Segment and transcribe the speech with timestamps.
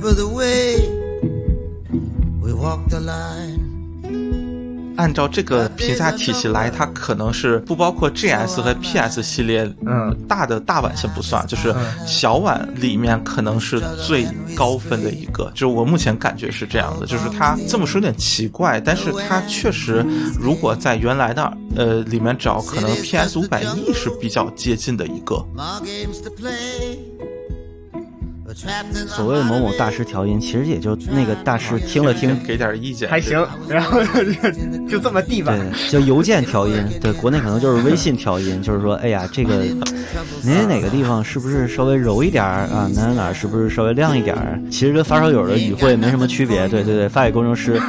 [0.00, 0.88] Remember the way
[2.40, 3.60] we walked the line.
[4.96, 11.74] 按照这个评价体系来，它可能是不包括 GS 和 PS 系列，嗯，大的大碗先不算，就是
[12.06, 15.50] 小碗里面可能是最高分的一个。
[15.54, 20.04] 就是我目前感觉是这样的，就是它这么说有点奇怪，但是它确实，
[20.38, 25.44] 如果在原来的呃里面找，可能 PS 五百 E 是比较接近的一个。
[29.08, 35.54] 所谓的某某大师调音，其实也就那个大师听了听，给点意见，还行，然后就就这么地吧。
[35.56, 39.64] 对，就邮件调音， 对，国内可能就是微信调音，就是说，哎呀，这个
[40.42, 42.90] 您哪个地方是不是稍微柔一点儿啊？
[42.94, 44.60] 哪哪哪是不是稍微亮一点儿？
[44.70, 47.80] 其实跟发烧友的语汇没什么区别，对对对， 发给工程师，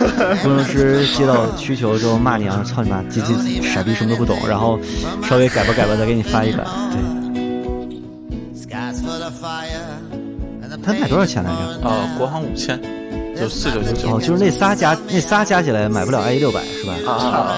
[0.44, 4.80] 工程师接到需求之后骂你啊，操你妈，这这傻逼什么都不懂，然后
[5.28, 7.00] 稍微改吧改吧再给你发一版，对，
[10.84, 11.80] 他卖多少钱来着？
[11.84, 12.80] 呃，国行五千，
[13.36, 16.94] 就四九九九哦，就是那仨加那仨加起来买不了 i 六百是吧？
[17.12, 17.58] 啊，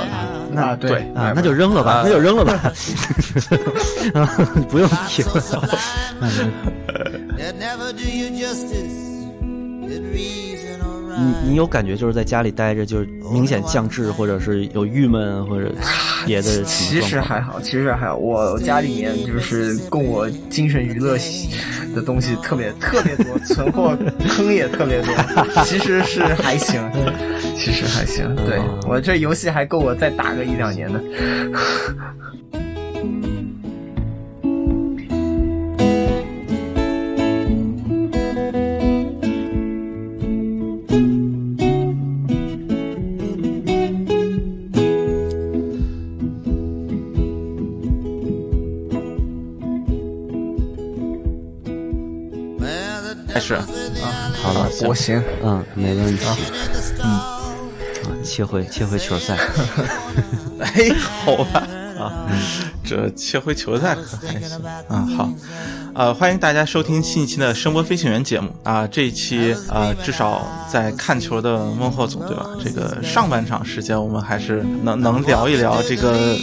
[0.52, 2.54] 那啊，对啊，那就扔了吧，那就扔了吧，
[4.14, 4.30] 啊，
[4.70, 5.32] 不用提了。
[11.18, 15.72] 你你有感觉就是在家里待着，就是明显降智，或者是有郁闷，或者
[16.26, 17.02] 别的什其？
[17.02, 18.16] 实还好，其实还好。
[18.16, 21.18] 我家里面就是供我精神娱乐
[21.96, 23.96] 的东西特别特别多， 存货
[24.30, 25.14] 坑也特别多。
[25.66, 26.82] 其实是还行，
[27.56, 28.36] 其实还行。
[28.36, 31.02] 对我这游戏还够我再打个一两年的。
[54.86, 56.26] 我行，嗯，没问题。
[57.04, 57.40] 嗯，啊，
[58.24, 59.38] 切回切回球赛，
[60.60, 61.64] 哎，好吧，
[62.00, 62.28] 啊，
[62.84, 65.08] 这切回球赛可还行啊。
[65.18, 65.30] 好，
[65.96, 68.86] 呃，欢迎大家收听新一期的声波飞行员节目啊。
[68.88, 72.46] 这一期啊，至少在看球的孟获总对吧？
[72.64, 76.38] 这个上半场时间，我们还是能能聊一聊这个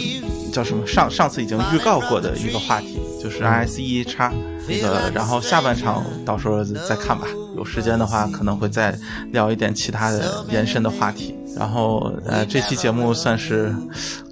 [0.51, 2.90] 叫什么上上次已经预告过的一个话题，
[3.21, 4.31] 就是 ISE 叉。
[4.67, 7.27] 那个，然后下半场到时候再看吧。
[7.57, 8.97] 有时间的话，可能会再
[9.31, 11.35] 聊一点其他的延伸的话题。
[11.57, 13.75] 然后，呃，这期节目算是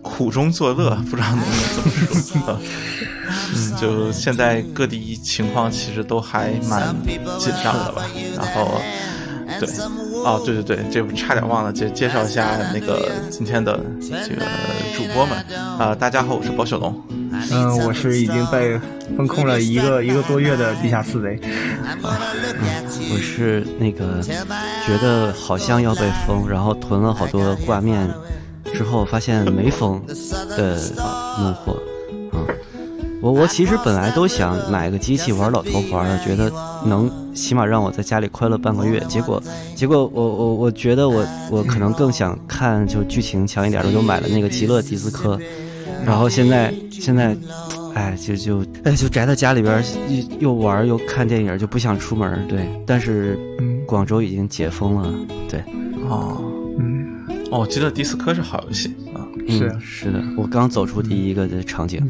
[0.01, 2.59] 苦中作乐，不知道能不能这么说。
[3.55, 6.95] 嗯，就现在各地情况其实都还蛮
[7.37, 8.03] 紧张的吧。
[8.37, 8.79] 然后，
[9.59, 9.67] 对，
[10.23, 14.45] 哦，对对对，这差点忘了介介绍一下那个今天的这个
[14.95, 15.37] 主播们
[15.77, 16.93] 啊、大家好，我是包小龙。
[17.51, 18.79] 嗯，我是已经被
[19.15, 21.39] 封控了一个一个多月的地下四贼。
[23.11, 28.09] 我是那个觉得好像要被封，然后囤了好多挂面，
[28.73, 30.01] 之后发现没封
[30.57, 30.77] 的
[31.39, 31.75] 孟获。
[33.21, 36.51] 嗯，我我其实本来都想买个机器玩老头环的，觉得
[36.85, 38.99] 能起码让我在家里快乐半个月。
[39.07, 39.41] 结果
[39.75, 45.39] 结果我我我觉得我我可能更想看就剧情强一点的，就买了那个极乐迪斯科。
[46.05, 47.35] 然后现在现在，
[47.93, 49.83] 哎，就就哎就宅在家里边，
[50.39, 52.47] 又又玩又看电影，就不想出门。
[52.47, 55.13] 对，但是嗯广州已经解封了。
[55.49, 55.59] 对，
[56.09, 56.41] 哦，
[56.79, 59.08] 嗯，哦，极乐迪斯科是好游戏啊。
[59.47, 62.01] 是嗯、是的，我刚走出第一个的场景。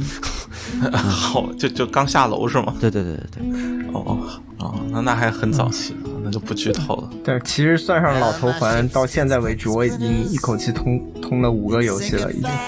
[0.91, 2.73] 好，就就刚下楼是吗？
[2.79, 4.19] 对对对对对，哦哦
[4.57, 7.09] 哦，那那还很早期，那就不剧透了。
[7.23, 12.49] 但其实算上老头环，到现在为止，我已经一口气通通了五个游戏了，已经。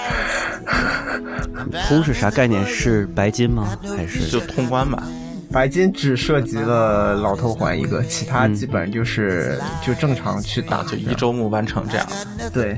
[1.88, 2.66] 通是啥概念？
[2.66, 3.76] 是白金吗？
[3.96, 5.02] 还是就通关吧。
[5.52, 12.06] 白金只涉及了老头环一个，其他基本就是就正常去打，就一周目完成这样。
[12.52, 12.76] 对，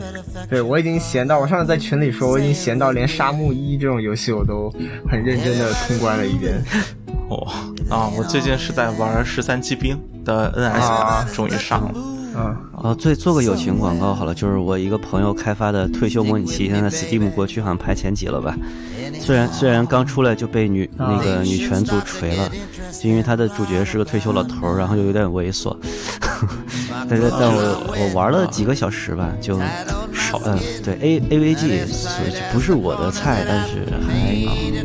[0.51, 4.71] 对我已经闲到，我上次在群里说，我已经闲到连沙漠一这种游戏我都
[5.09, 6.61] 很认真的通关了一遍。
[7.31, 7.47] 哦
[7.89, 12.14] 啊，我最近是在玩十三机兵的 NS 版，啊终于上了。
[12.37, 18.57] 嗯，哦，对，做个友情广告好了，就是我一个朋友开发的退休模拟器，现在 Steam 国区好像排前几了吧？
[19.21, 22.51] 虽然虽然刚出来就被女那个女权族锤了，
[23.01, 25.77] 就因为他的主角是个退休老头儿，然后又有点猥琐。
[27.09, 29.59] 但是但我我玩了几个小时吧，就
[30.13, 34.35] 少嗯对 A A V G 所以就不是我的菜，但是还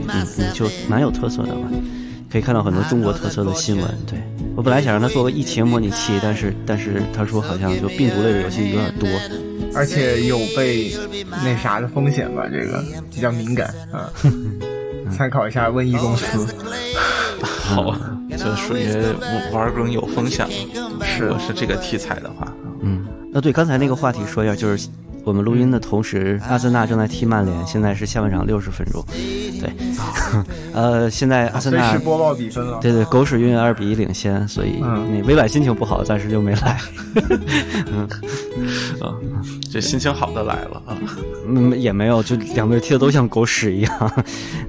[0.08, 1.68] 嗯嗯就蛮有特色的吧。
[2.32, 3.86] 可以看到很多中国特色的新闻。
[4.08, 4.20] 对
[4.56, 9.10] 我本来想让他做个疫情模拟器，但是但是他说好像就病毒类的游戏有点多。
[9.76, 10.92] 而且有被
[11.44, 12.84] 那啥的风险吧，这个
[13.14, 14.10] 比较敏感啊。
[15.16, 16.56] 参考一下瘟疫公司。
[17.42, 17.96] 好，
[18.32, 18.86] 就属于
[19.52, 20.54] 玩梗有风险了。
[21.20, 24.88] 如果是这个题材的话，嗯，那对刚才那个话题说一下，就是
[25.24, 29.04] 我们录音的同时，阿森纳正在踢曼联，现在是下半场六十分钟，
[29.60, 29.70] 对，
[30.74, 32.80] 呃，现在阿森纳是播报比分了。
[32.82, 35.08] 对对，狗屎运二比一领先，所以嗯。
[35.12, 36.80] 那微软心情不好，暂时就没来。
[37.92, 38.08] 嗯。
[39.02, 39.14] 啊，
[39.72, 40.98] 这心情好的来了啊，
[41.48, 44.12] 嗯，也没有，就两队踢的都像狗屎一样。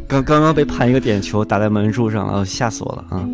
[0.06, 3.24] 刚刚刚被判一个点球打在门柱上了，吓死我了啊！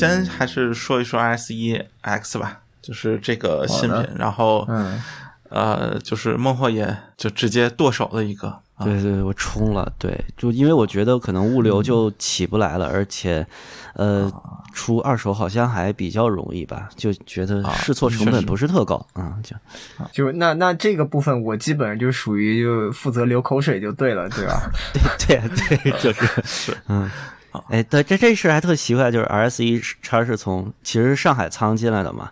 [0.00, 5.02] 先还是说一说 S 一 X 吧，就是这个新品，然后嗯，
[5.50, 13.46] 呃，就是孟获也就直接剁手了一个啊，对对，我冲了，对，就因为我觉得可能物流就起不来了，而且，
[13.94, 14.32] 呃，
[14.72, 19.54] 出二手好像还比较容易吧，就觉得啊试错成本不是特高啊，就。
[20.12, 24.70] 就那那这个部分，我基本上就属于就负责流口水就对了，对吧？
[25.18, 25.38] 对
[25.68, 26.76] 对对，就是 是。
[26.88, 27.10] 嗯。
[27.68, 32.30] 哎，对，这这事还特奇怪，就是 RS 一叉是从其实是上海仓进来的嘛，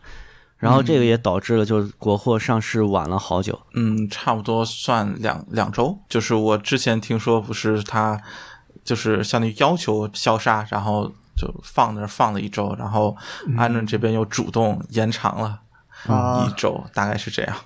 [0.58, 3.58] 然后这个也导致了就是国货上市晚了好久。
[3.74, 5.98] 嗯，差不多算两两周。
[6.08, 8.20] 就是我之前听说，不是他
[8.84, 13.16] 就是相当于要求消杀，然后就放那儿放了一周，然后
[13.56, 15.60] 安顿这边又主动延长了
[16.06, 17.56] 啊一周，大概是这样。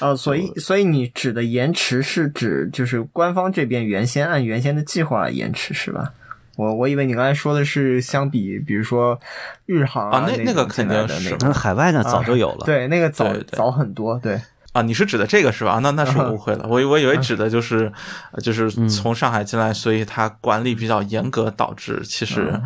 [0.00, 6.12] 呃，所以所以你指的延迟是指就是官方这边原先按原先的计划延迟是吧？
[6.58, 9.16] 我我以为你刚才说的是相比，比如说
[9.64, 13.56] 日航啊那那那个肯定是那海外呢早就有了，对，那个早对对。
[13.56, 14.40] 早很多，对，
[14.72, 15.78] 啊，你是指的这个是吧？
[15.80, 17.92] 那那是误会了，我我以为指的就是，
[18.32, 18.88] 呃就是嗯。
[18.88, 22.60] 从上海进来，所以它管理比较严格，导致其实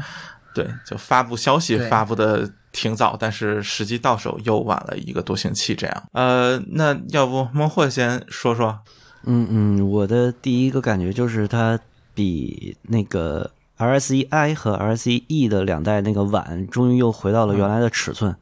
[0.54, 6.02] 对就发布消息发布的挺早，但是实际到手又晚了一个多星期这样。
[6.12, 8.80] 呃，那要不孟获先说说？
[9.24, 11.78] 嗯嗯，我的第一个感觉就是它
[12.14, 18.34] 比那个 RS 一 I 和 RS 一 E 的两代那个碗终于又回到了原来的尺寸。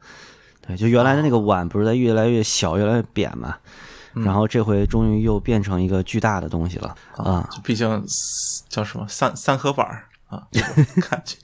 [0.65, 3.55] 对，就原来的那个碗不是在越来越小、越来越扁嘛，
[4.13, 8.05] 然后这回终于又变成一个巨大的东西了啊就毕竟
[8.69, 10.47] 叫什么三三合板儿啊，
[11.09, 11.37] 感觉。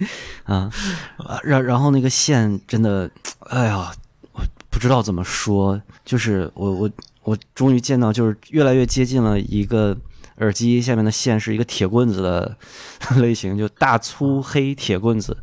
[0.44, 0.72] 啊！
[1.18, 3.10] 啊然然后那个线真的，
[3.50, 3.92] 哎呀，
[4.34, 6.90] 我不知道怎么说，就是我我
[7.24, 9.98] 我终于见到，就是越来越接近了一个
[10.38, 12.58] 耳机下面的线是一个铁棍子的
[13.22, 15.36] 类型，就大粗黑铁棍子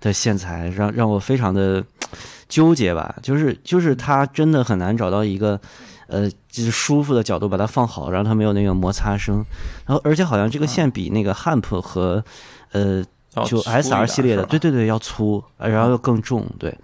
[0.00, 1.84] 的线材，让让我非常的
[2.48, 3.16] 纠结吧。
[3.22, 5.60] 就是就是它真的很难找到一个。
[6.08, 9.44] 呃，就是舒服的角度把它放好，然后它没有那个摩擦声，
[9.84, 12.24] 然后而且好像这个线比那个 Hamp 和
[12.70, 16.78] 呃就要粗一 S R 系列的，对对对，要粗，呃然后又更重，对，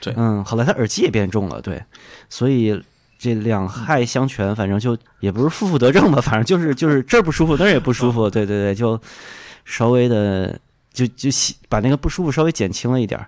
[0.00, 0.14] 对。
[0.16, 1.84] 嗯，后来它耳机也变重了，对，
[2.30, 2.82] 所以
[3.26, 9.00] 这两害相权，反正就也不是负负得正吧，反正就是就是这儿不舒服，那儿也不舒服，对对对，就
[9.64, 10.56] 稍微的
[10.92, 11.28] 就就
[11.68, 13.26] 把那个不舒服稍微减轻了一点儿，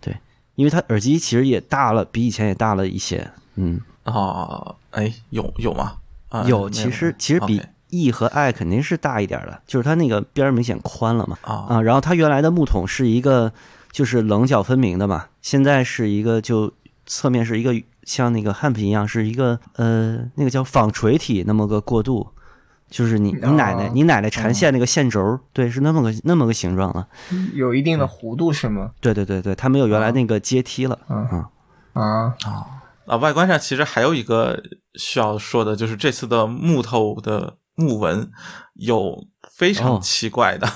[0.00, 0.16] 对，
[0.54, 5.94] 因为它耳机其实也大了，比以前也大了一些，嗯，哦，哎，有有吗？
[6.28, 11.36] 啊，有，其实其实比 E 和 I 肯定是大一点儿的，就是它那个边儿明显宽了嘛。
[11.42, 13.52] 啊啊，然后它原来的木桶是一个
[13.90, 16.72] 就是棱角分明的嘛，现在是一个就
[17.04, 17.74] 侧面是一个
[18.10, 22.26] 像那个汉品一样是一个呃那个叫纺锤体那么个过渡，
[22.88, 27.06] 就是你你奶奶、哦你奶奶缠线那个线轴，对，是那么个那么个形状了。
[27.54, 28.90] 有一定的弧度是吗？
[29.00, 30.98] 对对对对，它没有原来那个阶梯了。
[31.08, 31.44] 嗯嗯
[31.92, 32.34] 啊，
[33.06, 34.60] 啊，外观上其实还有一个
[34.94, 38.28] 需要说的，就是这次的木头的木纹
[38.74, 39.24] 有
[39.60, 40.66] 非常哦奇怪的，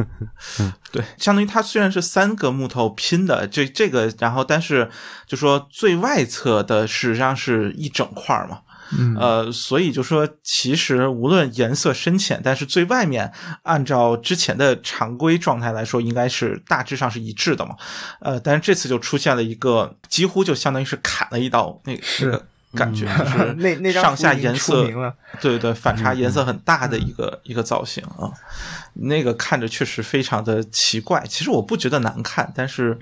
[0.92, 4.90] 对，相当于它虽然是三个木头拼的，这这个，然后但是
[5.26, 8.60] 就说最外侧的实际上是一整块嘛。
[8.90, 13.32] 嗯呃，所以就说，其实无论颜色深浅，但是最外面
[13.62, 17.74] 按照之前的常规状态来说，应该是大致上是一致的嘛。
[18.20, 24.84] 呃，但是这次就出现了一个几乎就相当于是砍了一刀那是那个感觉，就是 那那张上下颜色
[25.40, 28.30] 对对对，反差颜色很大的一个、一个造型啊，
[28.94, 31.24] 那个看着确实非常的奇怪。
[31.28, 32.98] 其实我不觉得难看，但是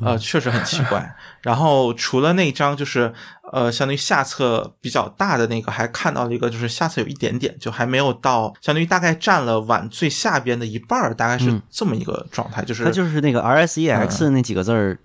[0.00, 1.14] 呃，确实很奇怪。
[1.42, 3.12] 然后除了那张就是
[3.52, 14.98] 呃，相当于下侧比较大的那个，还看到了一个就是下侧有一点点，就还没有到，相当于大概占了碗最下边的一半儿，大概是这么一个状态，就是它就是那个 R S E X 那几个字儿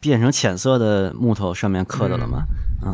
[0.00, 2.44] 变成浅色的木头上面刻的了吗。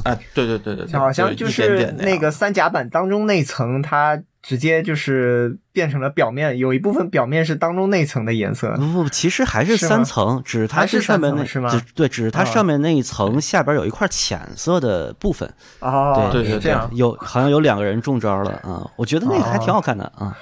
[0.05, 8.71] 啊，对对对对对，好像就是那个三甲板当中那层，它直接就是变成了表面，有一部分表面是当中那层的颜色。
[8.77, 15.51] 不不，其实还是三层，只是它是上面那是吗只对，只是它啊上面那一层下边有一块浅色的部分。
[15.81, 20.37] 哦，对对对这样有好像有两个人中招了啊，我觉得那个还挺好看的啊。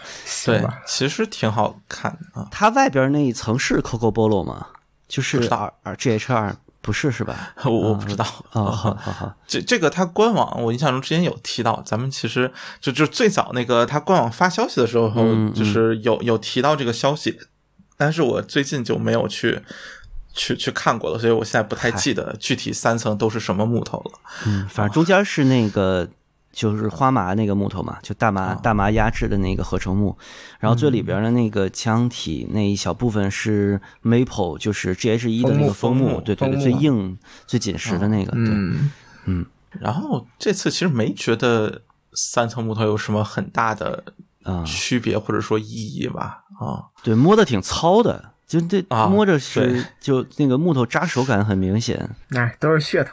[0.44, 2.48] 对其实挺好看的啊。
[2.50, 4.66] 它外边那一层是 Coco Bolo 吗？
[5.08, 5.72] 就是不知道。
[5.82, 7.52] R R G H 二不是是吧？
[7.64, 8.24] 我我不知道。
[8.50, 15.10] 啊， 好好好， 这这个它官网，我印象中之前有提到，咱们其实就就最早那个它官网发消息的时候，
[15.50, 17.38] 就是有有提到这个消息，
[17.96, 19.60] 但是我最近就没有去
[20.32, 24.20] 去去看过了，所以我现在不太记得具体三层都是什么木头了。
[24.46, 26.08] 嗯，反正中间是那个
[26.56, 30.16] 就是花麻那个木头嘛，就大麻大麻压制的那个合成木，
[30.58, 38.54] 然后最里边的那个腔体那一小部分是 maple，就是 G H 一的那个枫枫木木，对对对，最硬最紧实的那个，对，
[39.26, 39.44] 嗯，
[39.78, 41.82] 然后这次其实没觉得
[42.14, 44.02] 三层木头有什么很大的
[44.42, 46.42] 啊区别或者说意义吧？
[46.58, 48.32] 啊，对，摸的挺糙的。
[48.46, 53.10] 就这啊摸着对是就那个木头扎手感很明显，哎，都是噱头。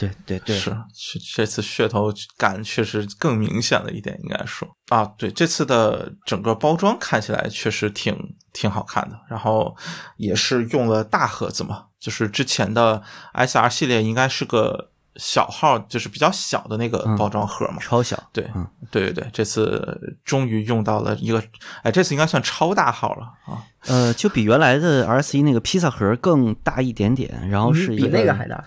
[0.00, 0.70] 对对对，是，
[1.12, 4.66] 这这次噱头感确实更明显了一点，应该说。
[4.88, 8.16] 啊，对，这次的整个包装看起来确实挺
[8.54, 9.76] 挺好看的，然后
[10.16, 13.02] 也是用了大盒子嘛，就是之前的
[13.32, 21.42] S R 系列应该是个小号，就是比较小的那个包装盒嘛，超小，对，嗯对对对，这次终于用到了一个，
[21.82, 28.64] 哎，这次应该算超大号了啊，呃，就比原来的 R 四一那个披萨盒更大一点点，然后是一比那个还大。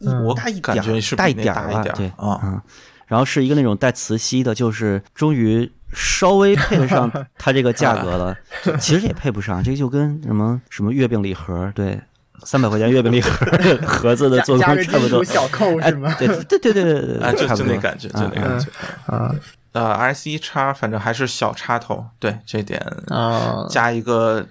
[0.00, 2.60] 我大一感点儿大觉是比那一点儿吧，大一点对儿啊，嗯，
[3.06, 8.36] 然后是一个那种带磁吸的，就是终于稍微配得上 它这个价格了，
[8.78, 12.00] 其实也配不上，这就跟什么什么月饼礼盒，对，
[12.44, 13.46] 三百块钱月饼礼盒
[13.86, 16.14] 盒子的做工差不多小扣哎是吗？
[16.18, 18.66] 对对对对对对 啊，就就那感觉，就那嗯感觉。
[19.06, 19.34] 啊
[19.72, 24.44] 呃，S 一叉反正还是小插头，对这点啊，加一个，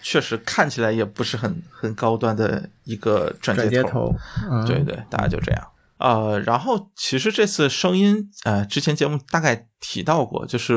[0.00, 4.14] 确实看起来也不是很很高端的一个转接头，
[4.50, 5.66] 嗯对对，大概就这样。
[5.98, 10.74] 呃，然后其实这次声音，呃，之前节目大概提到过，就是，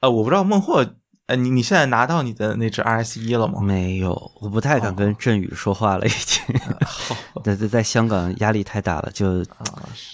[0.00, 0.84] 呃，我不知道孟获，
[1.26, 3.60] 呃，你你现在拿到你的那只 RS 一了吗？
[3.62, 6.42] 没有，我不太敢跟振宇说话了，已经。
[7.44, 9.44] 在在在香港压力太大了，就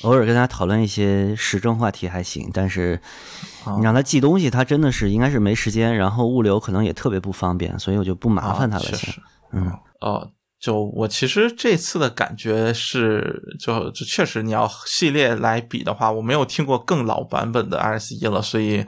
[0.02, 3.00] 偶尔跟他讨论一些时政话题还行，但是
[3.78, 8.84] 你让他寄东西，他真的是应该是没时间，然后物流可能也特别不方便，所以我就不麻烦他了。
[8.84, 10.28] 确实，嗯，哦，
[10.62, 18.86] 就我其实这次的感觉是，就就确实你要系列来比的话，我没有听过更老版本的 RS 一了，所以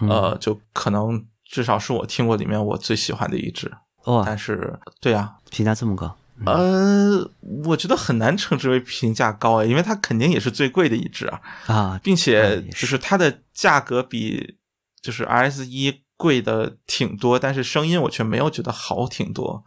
[0.00, 3.72] 嗯呃，就可能至少是我听过里面我最喜欢的一支。
[4.04, 7.26] 哇，但是，对呀、评价这么高，呃，
[7.64, 14.58] 我觉得很难称之为评价高诶，因为它肯定也是最贵的一支啊，啊，并且就是它的价格比
[15.00, 19.64] 就是 RS 一贵的挺多，但是声音我却没有觉得好挺多。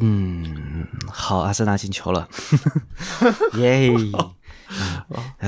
[0.00, 2.28] 嗯，好，阿森纳进球了，
[3.58, 3.92] 耶！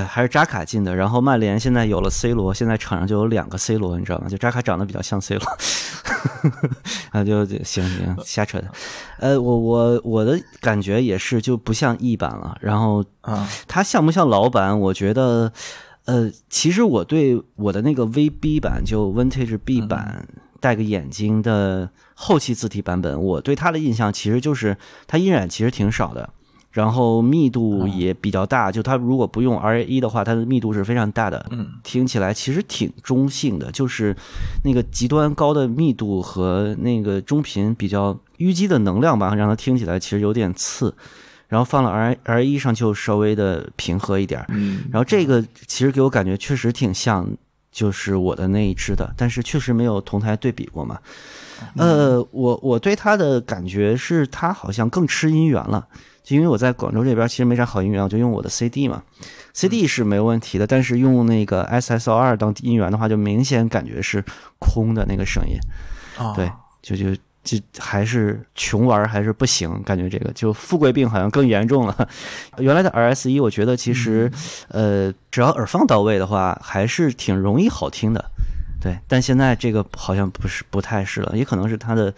[0.07, 4.27] 还是扎卡进的，然后曼联现在有了 C 罗，现在场上就有两个 C 罗，你知道吗？
[4.29, 5.47] 就扎卡长得比较像 C 罗，
[7.09, 8.71] 啊，就就行行瞎扯的。
[9.17, 14.79] 呃，我我我的感觉也是就不像 E 版了，然后啊他像不像老版？
[14.79, 15.51] 我觉得，
[16.05, 20.27] 呃，其实我对我的那个 VB 版，就 Vintage B 版，
[20.65, 26.27] 带个眼睛的后期字体版本，我对它的印象其实就是它印染其实挺少的。
[26.71, 31.45] 然后密度也比较大，就它如果不用 R 一的话，它的密度是非常大的。
[31.51, 34.15] 嗯，听起来其实挺中性的，就是
[34.63, 40.91] 那个极端高的密度和那个中频比较淤积的能量吧，让它听起来其实有点刺。
[41.47, 44.47] 然后放了 R R 一上就稍微的平和一点儿。
[44.49, 47.29] 嗯，然后这个其实给我感觉确实挺像，
[47.75, 50.97] 就是我的那一只的，但是确实没有同台对比过嘛。
[51.75, 55.85] 呃，我我对它的感觉是，它好像更吃音源了。
[56.23, 59.03] 就因为我在广州这边其实没啥好音源，我就用我的 CD 嘛
[59.53, 64.23] ，CD 是没有问题的，但是用那个 SSR 当音源的话，就明显感觉是
[64.57, 65.57] 空的那个声音。
[66.17, 66.49] 啊，对，
[66.81, 72.09] 就就就还是穷玩还是不行，感觉这个就富贵病好像更严重了。
[72.57, 74.29] 原来的 RS 一，我觉得其实、
[74.67, 78.25] 呃，只要耳放到位的话，还是挺容易好听的。
[78.81, 82.13] 对，但现在这个好像不是不太是了，也可能是它的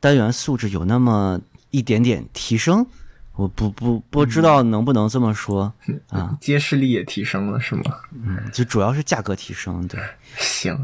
[0.00, 2.84] 单元素质有那么一点点提升。
[3.34, 5.72] 我不不不知道能不能这么说
[6.10, 7.82] 啊，揭示力也提升了是吗？
[8.12, 10.00] 嗯，就主要是价格提升，对，
[10.36, 10.76] 行，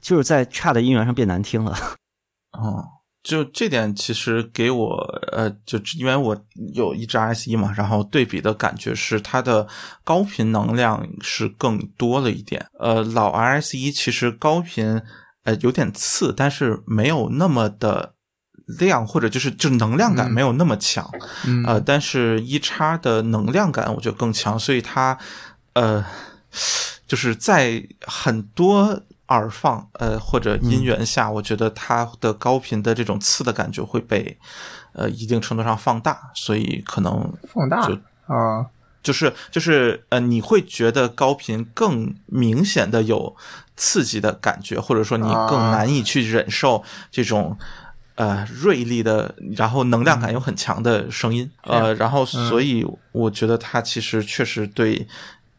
[0.00, 1.76] 就是在差的音源上变难听了。
[2.52, 2.82] 哦，
[3.28, 4.96] 就这点其实给我
[5.32, 6.34] 呃，就因为我
[6.72, 9.68] 有一只 RS 一嘛，然后对比的感觉是它的
[10.02, 12.64] 高频能量是更多了一点。
[12.80, 15.02] 呃，老 RS 一其实高频
[15.44, 18.14] 呃有点次，但是没有那么的
[18.78, 21.06] 亮，或者就是就能量感没有那么强。
[21.46, 25.18] 嗯呃，但是一叉的能量感我觉得更强，所以它
[25.74, 26.02] 呃
[27.06, 34.36] 就是在很多耳放呃或者音源下，我觉得它的高频的这种刺的感觉会被
[34.92, 37.94] 呃一定程度上放大，所以可能放大就
[38.26, 38.66] 啊，
[39.02, 43.34] 就是就是呃你会觉得高频更明显的有
[43.76, 47.56] 刺激的感觉，或者说你更啊难以去忍受这种。
[48.18, 55.06] 呃，锐利的，然后能量感又很强的声音，呃，然后所以我觉得它其实确实对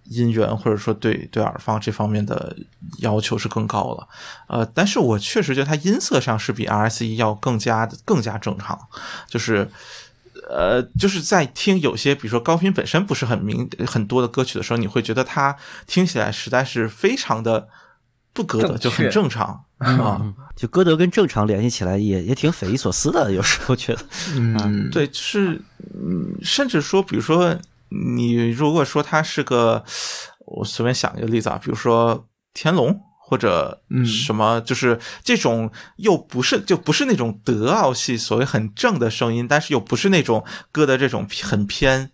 [0.09, 2.55] 音源或者说对对耳放这方面的
[2.99, 4.07] 要求是更高了，
[4.47, 8.79] 呃，但是我确实觉得它音色上是比 RSE 要更加更加正常，
[9.27, 9.69] 就是
[10.49, 17.67] 呃，就是在听有些比如说高频本身不是很明很多的歌曲的时候，你会觉得它听起来实在是非常的
[18.33, 20.17] 不歌德，就很正常 啊。
[20.21, 24.01] 嗯，就歌德跟正常联系起来也也挺匪夷所思的，有时候觉得。
[24.35, 25.61] 嗯，对，就是
[25.93, 27.55] 嗯，甚至说，比如说，
[27.89, 29.83] 你如果说他是个，
[30.45, 42.11] 我随便想一个例子啊，比如说天龙或者嗯什么，就是这种又不是就不是那种德奥系所谓很正的声音，但是又不是那种歌的这种很偏。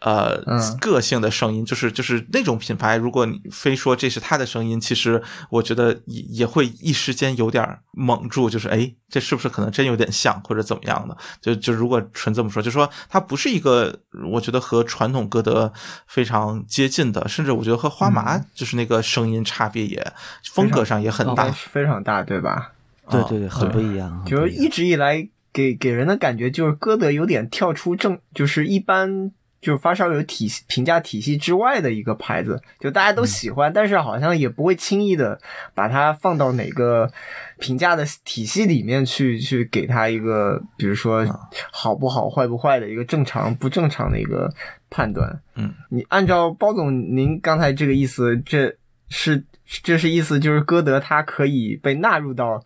[0.00, 7.64] 呃，嗯个性的声音，就是就是那种品牌，如果你非说这是他的声音，其实我觉得也也会一时间有点
[7.94, 11.16] 懵住，就是哎，这是不是可能真有点像或者怎么样的？
[11.40, 13.98] 就就如果纯这么说，就说它不是一个，
[14.30, 15.72] 我觉得和传统歌德
[16.06, 20.12] 非常接近的，甚至我觉得和花麻就是那个声音差别也、
[20.52, 21.50] 风格上也很大。
[21.50, 22.72] 非常大，对吧？
[23.10, 24.22] 对对对，啊很不一样。
[24.26, 35.38] 就是一直以来给给人的感觉就是歌德有点跳出正，就是一般就是发烧友体系评价体系之外的一个牌子，就大家都喜欢，但是好像也不会轻易的
[35.74, 37.10] 把它放到哪个
[37.58, 41.26] 评价的体系里面去，去给它一个比如说
[41.72, 44.48] 好不好、坏不坏的一个正常不正常的一个
[44.90, 45.40] 判断。
[45.56, 48.76] 嗯，你按照包总您刚才这个意思，这
[49.08, 49.44] 是
[49.82, 52.62] 这是意思就是歌德它可以被纳入到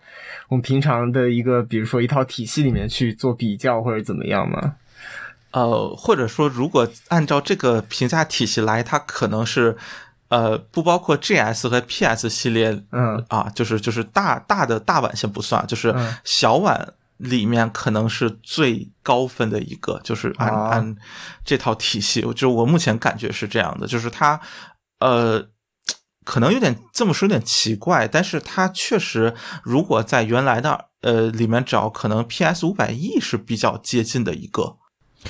[0.48, 4.76] 我们平常的一个比如说一套体系里面去做比较或者怎么样吗？
[5.52, 9.76] 呃，或者说，如果按照这个评价体系来，它可能是
[10.28, 20.96] 呃不包括 GS 和 PS 系列嗯啊，就是就是大大的大碗先不算，就是嗯小碗里面可能是最高分的一个，就是按、啊按
[21.44, 24.40] 这套体系，就是我目前感觉是这样的，就是它
[25.00, 25.48] 呃。
[26.24, 29.34] 可能有点这么说有点奇怪，但是它确实，
[29.64, 34.76] 如果在原来的呃里面找，可能 PS 五百 E 是比较接近的一个，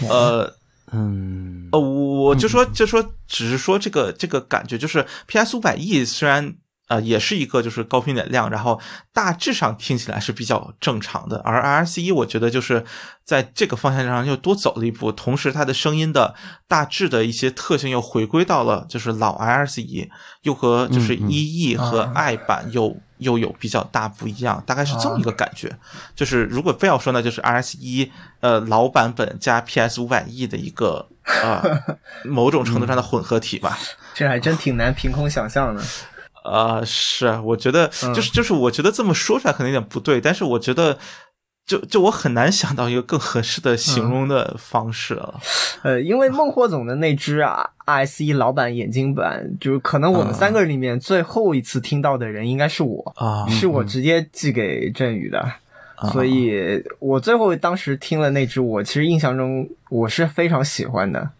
[0.08, 0.54] 呃，
[0.92, 1.68] 嗯。
[1.72, 6.54] 呃，我就说就说，只是说这个这个感觉，就是 PS 五百 E 虽然
[6.88, 8.78] 呃也是一个就是高频点亮，然后
[9.12, 12.84] 大致上听起来是比较正常的，而 RC 一我觉得就是
[13.24, 16.34] 在这个方向上又多走了一步，同时它的声音的
[16.68, 20.10] 大致的一些特性又回归到了就是老 RC 一，
[20.42, 22.12] 又和就是一 E 和啊。
[22.14, 22.96] i 版又。
[23.22, 25.74] 又有比较大不一样，大概是这么一个感觉。
[26.14, 31.08] 就是如果非要说呢，就是 RS 一呃老版本加 PS 五百 E 的一个
[31.42, 31.62] 呃
[32.24, 33.78] 某种程度上的混合体吧。
[34.14, 35.82] 这还真挺难凭空想象的。
[36.44, 40.98] 呃，是，我觉得嗯就是就是，我觉得这么说出来可能有点不对，但是我觉得
[41.64, 45.40] 就就我很难想到一个更合适的形容的方式了。
[45.82, 55.38] 呃，因为孟获总的那只啊，RSE 老版眼睛版，就是可能我们三个人里面最后一次听到的人应该是我，啊是我直接寄给振宇的。
[55.40, 61.30] 啊所以我最后当时听了那只，我其实印象中我是非常喜欢的。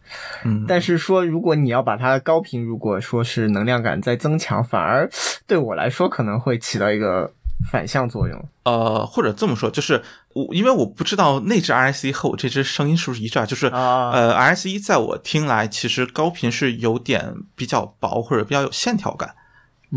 [0.44, 5.10] 嗯，但是说如果你要把它高频，如果说是能量感再增强，反而
[5.48, 7.32] 对我来说可能会起到一个
[7.70, 8.48] 反向作用。
[8.64, 10.02] 呃，或者这么说，就是
[10.34, 13.46] 我因为我不知道那只 RSE 和我这只声音是不是一致啊？
[13.46, 19.34] 就是、啊呃，RSE 在我听来，其实高频是有点比较薄或者比较有线条感，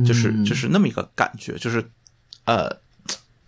[0.05, 1.89] 就是嗯就是那么一个感觉，就是
[2.45, 2.77] 呃。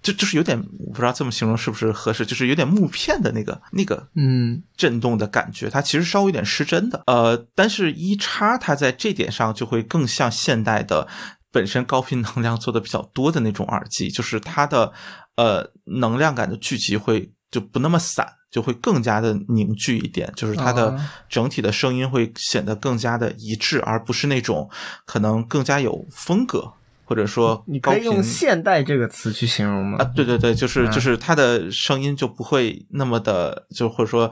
[0.04, 7.04] 就就是有点，我不知道这么形容是不是合适，就是有点木片的那个那个嗯震动的感觉，它其实稍微有点失真的。
[7.08, 11.06] 呃，但是一叉它在这点上就会更像现代的
[11.52, 14.92] 本身高频能量做的比较多的那种耳机，就是它的
[15.36, 24.70] 呃能量感的聚集会就不那么散，就会更加的凝聚一点，就是它的啊整体的声音会显得更加的一致，而不是那种
[25.06, 26.74] 可能更加有风格。
[27.10, 29.98] 或者说你可以用现代这个词去形容吗？
[29.98, 34.30] 啊，对对对，就是嗯就是它的声音就不会那么的，就或者说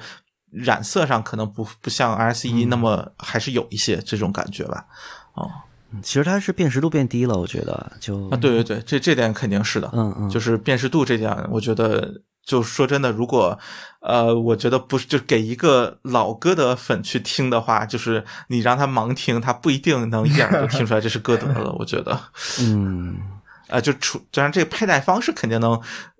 [0.51, 4.85] 染色上可能不不像 R S E 那么还是有一些这种感觉吧。
[5.35, 5.61] 哦嗯
[6.01, 9.89] 其实它是辨识度变低了，我觉得就啊，对对对，这这点肯定是的。
[9.93, 13.57] 嗯嗯，就是辨识度这点，我觉得就说真的，如果
[14.01, 21.73] 呃，我觉得不是就给一个老歌德粉去听的话，就是你让他盲听，他不一定能一眼就听出来这是歌德了。
[21.79, 22.19] 我觉得，
[22.61, 23.17] 嗯
[23.69, 25.79] 啊，就除当然这个佩戴方式肯定能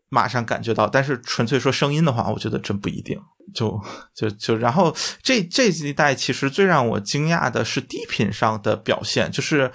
[0.10, 3.20] 马上感觉到，但是纯粹说声音的话，我觉得真不一定。
[3.54, 3.80] 就
[4.14, 9.72] 就就，然后这这一代其实最让我惊讶的是低频上的表现，就是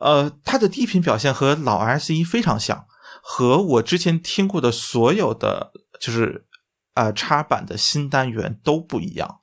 [0.00, 2.86] 呃，它的低频表现和老 S 一非常像，
[3.22, 6.46] 和我之前听过的所有的就是
[6.94, 9.38] 呃插版的新单元都不一样。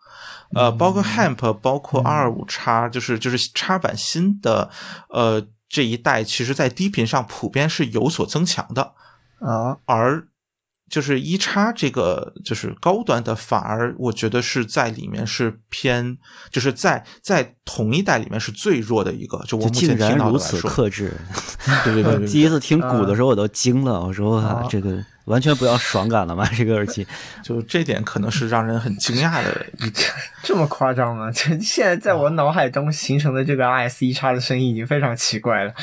[0.55, 4.69] 呃，包括 Hamp，包括二二五叉，就是就是插版新的，
[5.09, 8.93] 呃，这一代，其实在低频上普遍是有所增强的，
[9.41, 10.25] 啊，而
[10.89, 16.17] 就是一叉这个就是高端的，反而我觉得是在里面是偏，
[16.49, 21.13] 就是在在同一代里面是最弱的一个，就我竟目前听然如此克制。
[21.83, 26.47] 对对对对 第一次听鼓的时候我都惊了，我说哇啊这个完全不要爽感了吗？
[26.55, 27.05] 这个耳机，
[27.43, 30.09] 就这点可能是让人很惊讶的一点。
[30.43, 31.29] 这么夸张吗？
[31.31, 35.73] 这现在在我脑海中形成的这个 RS 一叉的声音已经非常奇怪了。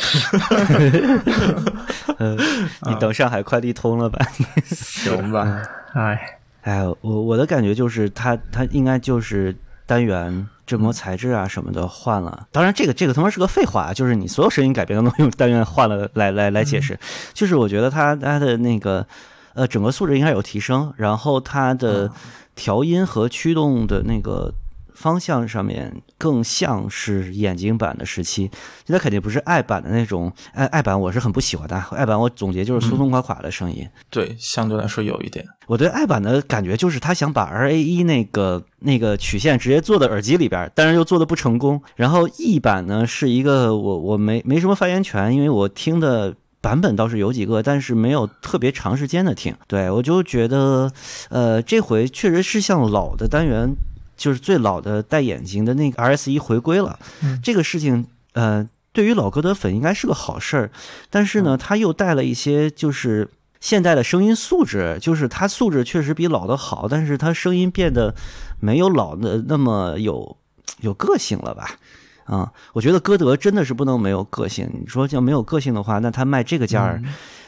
[2.18, 2.38] 嗯，
[2.86, 4.26] 你等上海快递通了吧？
[4.66, 9.54] 行吧，哎，哎，我我的感觉就是它它应该就是
[9.84, 12.46] 单元振膜材质啊什么的换了。
[12.50, 16.98] 当然，这个这个他妈是个废话，就是你所有声音改变都能用单元换了来来来解释。
[17.34, 19.06] 就是我觉得它它的那个
[19.54, 22.10] 呃整个素质应该有提升，然后它的
[22.54, 24.52] 调音和驱动的那个。
[24.96, 28.48] 方向上面更像是眼睛版的时期，
[28.86, 30.32] 它肯定不是爱版的那种。
[30.52, 33.86] 爱爱版我是很不喜欢的，爱版我总结就是松松垮垮的声音。
[34.08, 35.44] 对，相对来说有一点。
[35.66, 41.82] 我对爱版的感觉就是他想把 R A 一那个那个曲线直接做到耳机里边，但是又做的不成功。
[41.96, 46.32] 然后 E 版呢是一个我我没没什么发言权，因为我听的
[46.64, 49.54] 版本倒是有几个，但是没有特别长时间的听。
[49.68, 50.90] 对我就觉得，
[51.28, 53.76] 呃，这回确实是像老的单元，
[54.16, 56.98] 就是最老的戴眼镜的那个 R S 一回归了。
[57.42, 58.66] 这个事情，呃。
[58.94, 60.70] 对于老歌德粉应该是个好事儿，
[61.10, 68.14] 但是呢，他又带了一些就是现代的声音素质，就是他素质确实比老的好，但是他声音变得
[68.60, 70.36] 没有老的那么有
[70.78, 71.76] 有个性了吧？
[72.24, 74.70] 啊、我觉得歌德真的是不能没有个性。
[74.80, 77.02] 你说要没有个性的话，那他卖这个价儿，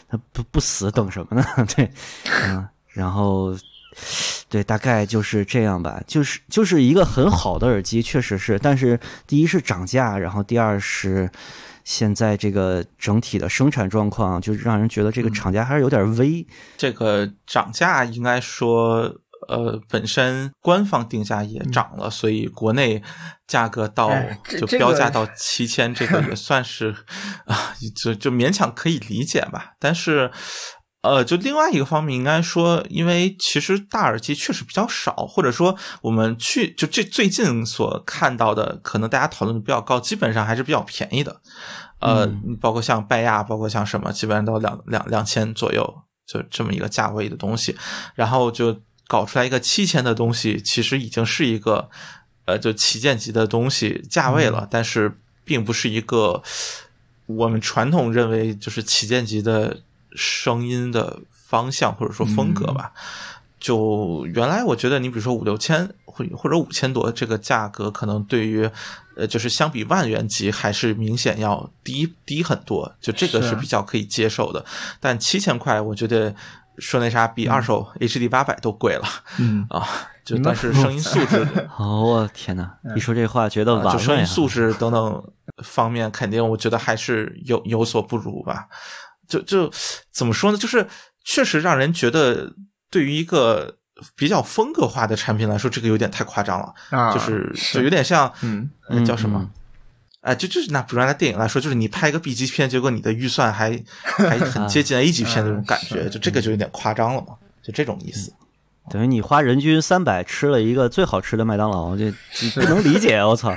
[0.09, 1.45] 他不不死等什么呢？
[1.77, 1.91] 对，
[2.49, 3.57] 嗯，然后。
[4.51, 11.31] 对，大概就是这样吧，就是就是一个很好的耳机，确实是，但是第一是涨价，然后第二是
[11.83, 16.47] 现在这个整体的生产状况，就让人觉得这个厂家还是有点微。
[16.77, 19.11] 这个涨价应该说，
[19.49, 23.03] 呃，本身官方定价也涨了，所以国内
[23.47, 26.95] 价格到哎就标价到七千，这个也 算是
[27.47, 29.73] 啊，就就勉强可以理解吧。
[29.79, 30.31] 但是，
[31.03, 41.41] 呃，就另外一个方面，应该说，因为其实大耳机确实比较少，或者说我们去就这最近所看到的，可能大家讨论的比较高，基本上还是比较便宜的。
[42.01, 42.29] 呃，
[42.61, 45.83] 包括像拜亚，包括像什么，基本上都两两两千左右，
[46.27, 47.75] 就这么一个价位的东西，
[48.15, 51.88] 然后就搞出来一个七千的东西，其实已经是一个
[52.45, 56.42] 呃，就旗舰级的东西价位了，但是并不是一个
[57.27, 59.81] 我们传统认为就是旗舰级的
[60.12, 62.92] 声音的方向或者说风格吧。
[63.59, 68.69] 就原来我觉得你比如说五六千或或者五千多这个价格，可能对于
[69.16, 74.64] 呃就是相比万元级还是明显要低低很多，就这个是是比较可以接受的。
[75.01, 76.33] 但七千块，我觉得
[76.79, 79.05] 说那啥比二手 HD 八百都贵了。
[79.39, 79.87] 嗯 啊，
[80.25, 81.47] 就但是声音素质。
[81.79, 82.71] 哦，我天哪！
[82.95, 84.07] 一说这话，觉得啊就完了呀。
[84.07, 85.33] 声音素质等等
[85.65, 88.67] 方面，肯定我觉得还是有有所不如吧。
[89.29, 89.71] 就就
[90.12, 90.59] 怎么说呢？
[90.59, 90.87] 就是
[91.25, 92.53] 确实让人觉得，
[92.91, 93.77] 对于一个
[94.15, 96.73] 比较风格化的产品来说，这个有点太夸张了。
[96.91, 99.51] 啊，就是就有点像，嗯，呃叫什么嗯？
[100.27, 107.29] 哎，就就是拿比如拿电影来说，就是你拍一个 B 级片，结果你的预算还 还很接近 A 级片那种感觉，就这个就有点夸张了嘛，
[107.62, 108.33] 就这种意思。
[108.91, 113.55] 等于你花人均三百吃了一个最好吃的麦当劳，这这不能理解，我操！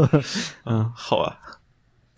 [0.64, 1.36] 嗯，好啊。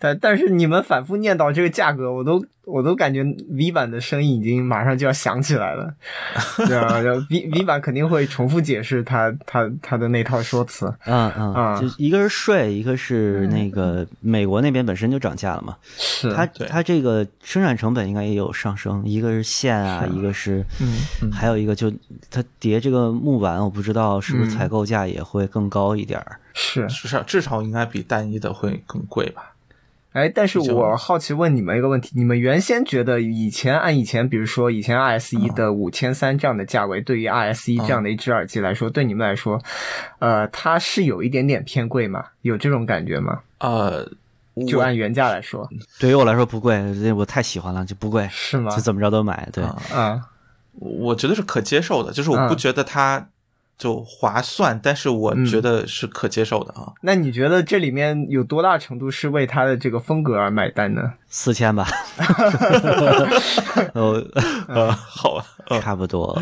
[0.01, 5.93] 但但是你们反复念叨这个价格，我都我都感觉 V 版的声音已经马上就要响起来了，
[6.67, 6.97] 对啊
[7.29, 21.93] ，V V 版肯定会重复解释他他他的那套说辞，嗯嗯，啊就一个是税，一个是那个美国那边本身就涨价了嘛，是它对它这个生产成本应该也有上升，一个是线啊，一个是，嗯还有一个就
[22.31, 26.39] 它叠这个木板，我不知道是不是嗯采购价也会更高一点儿。
[26.53, 29.50] 是，至少至少应该比单一的会更贵吧？
[30.13, 39.61] 哎，但是我好奇问你们一个问题：你们原先觉得以前按以前，比如说以前 RS 一的五千三这样的价位，对于 RS 一这样的一只耳机来说，对你们来说，
[40.19, 42.25] 呃，它是有一点点偏贵吗？
[42.41, 43.39] 有这种感觉吗？
[43.59, 44.05] 呃，
[44.67, 46.77] 就按原价来说，对于我来说不贵，
[47.13, 48.81] 我太喜欢了，就不贵，是吗就？
[48.81, 49.47] 怎么着都买。
[49.53, 50.21] 对，啊啊，
[50.73, 53.25] 我觉得是可接受的，就是我不嗯觉得它
[53.81, 56.93] 就划算，但是我觉得是可接受的啊。
[57.01, 61.01] 那你觉得这里面有多大程度是为他的这个风格而买单呢？
[61.27, 61.87] 四千吧，
[63.95, 64.23] 哦，
[64.67, 65.43] 呃，好
[65.81, 66.39] 差不多。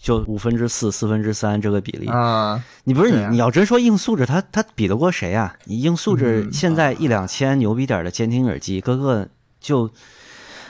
[0.00, 5.56] 就五分之四、四分之三这个比例，啊，你不是你你要真说硬素质，他他比得过谁啊？
[5.64, 9.90] 你硬素质嗯现在一两千牛逼点的监听耳机，个个就，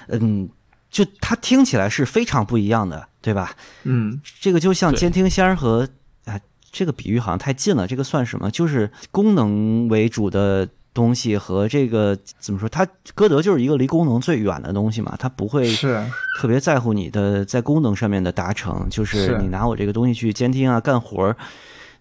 [0.08, 0.48] 嗯，
[0.90, 3.54] 就它听起来是非常不一样的，对吧？
[3.84, 5.88] 嗯这个就像监听箱和
[6.24, 6.38] 啊，
[6.72, 8.50] 这个比喻好像太近了，这个算什么？
[8.50, 12.68] 就是功能为主的东西和这个怎么说？
[12.68, 16.04] 它歌德就是一个离功能最远的东西嘛，它不会是，
[16.40, 21.36] 特别在乎你的在功能上面的达成，就是是你拿我这个东西去监听啊、干活儿，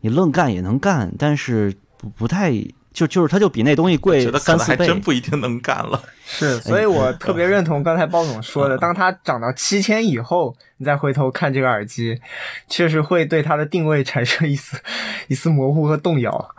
[0.02, 2.52] 你愣干也能干，但是不不太
[2.98, 4.88] 就就是它就比那东西贵觉得可能还三四倍。
[4.88, 6.02] 真不一定能干了。
[6.26, 12.20] 是，所以我特别认同刚才包总说的，当它涨到七千以后，你再回头看这个耳机，
[12.68, 14.82] 确实会对它的定位产生一丝
[15.28, 16.56] 一丝模糊和动摇。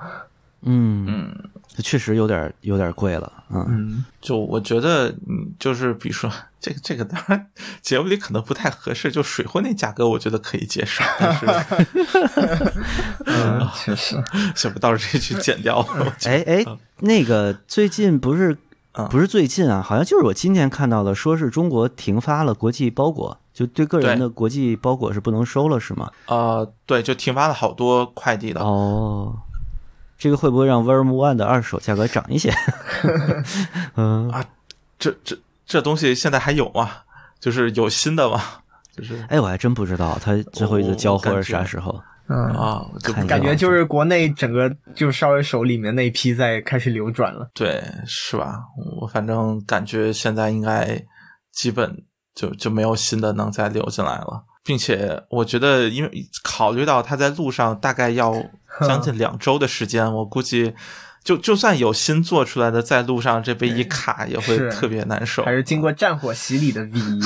[0.62, 1.36] 嗯，嗯，
[1.82, 7.46] 确实有点有点贵了，嗯，嗯，就我觉得，嗯，就是比如说这个这个，当然
[7.80, 11.46] 节目里可能不太合适，就水货那价格，我觉得可以接受，但是
[13.26, 14.16] 嗯，确实，
[14.56, 16.12] 想不到这去剪掉了。
[16.24, 16.64] 哎哎，
[17.00, 18.56] 那个最近不是
[18.92, 26.10] 嗯不是最近啊，好像就是我今天看到的，说是中国停发了国际包裹，就对个人的国际包裹是不能收了，是吗？
[26.26, 28.60] 呃，对，就停发了好多快递的。
[28.60, 29.36] 哦，
[30.18, 32.52] 这个会不会让 Verm One 的二手价格涨一些？
[33.94, 34.44] 嗯啊，
[34.98, 36.90] 这这这东西现在还有吗？
[37.40, 38.42] 就是有新的吗？
[38.96, 42.02] 就是哎，我还真不知道它最后一次交货是啥时候。
[42.30, 42.84] 嗯，啊，
[43.26, 47.48] 感觉就是国内整个就稍微手里面那一批在开始流转了。
[47.54, 48.56] 对，是吧？
[49.00, 51.02] 我反正感觉现在应该
[51.52, 52.04] 基本
[52.34, 56.10] 就就没有新的能再流进来了，并且我觉得，因为
[56.42, 58.34] 考虑到它在路上大概要
[58.86, 60.74] 将近两周的时间，我估计
[61.24, 65.52] 就就算有新做出来的，在路上这被一卡也会特别难受还。
[65.52, 67.20] 是经过战火洗礼的 V 一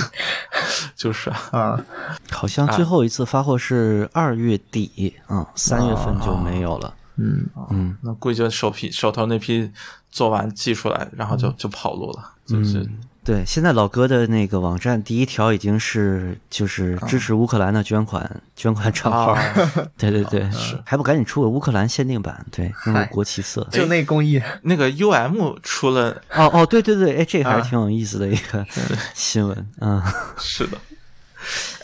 [0.96, 1.84] 就是啊，啊，
[2.30, 6.94] 好像最后一次发货是二月底，嗯，三月份就没有了。
[7.16, 9.70] 嗯，嗯，那估计就手批手头那批
[10.10, 12.88] 做完寄出来，然后就就跑路了，就是。
[13.24, 19.32] 对，现在老哥的那个网站第一条已经是就是支持乌克兰的捐款、捐款账号。
[19.32, 19.54] 啊，
[19.96, 22.44] 对对对，是还不赶紧出个乌克兰限定版？
[22.50, 23.66] 对，用国旗色。
[23.70, 28.66] 就那工艺，那个 U M 出了，哦哦，对对对，哎，这个还啊是挺有意思的一个
[29.14, 29.70] 新闻。
[29.80, 30.02] 嗯，
[30.36, 30.76] 是的，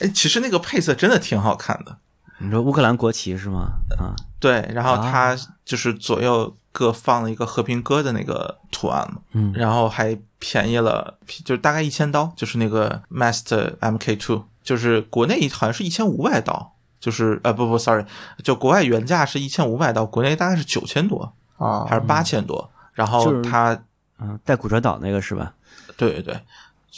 [0.01, 1.97] 哎，其实那个配色真的挺好看的。
[2.41, 3.69] 你说乌克兰国旗是吗？
[3.99, 9.53] 啊，对，然后啊它就是左右各放了一个和平鸽的那个图案嘛，嗯。
[9.53, 18.05] 然后还便宜了，就是大概一千刀，就是那个 Master MK Two，就是国内好像是一千五百刀，就是呃不不，sorry，
[18.45, 23.77] 就国外原价是一千五百刀，国内大概是九千多啊还是八千多，然后就是它
[24.21, 25.53] 嗯，带骨折岛那个是吧？
[25.97, 26.41] 对对对，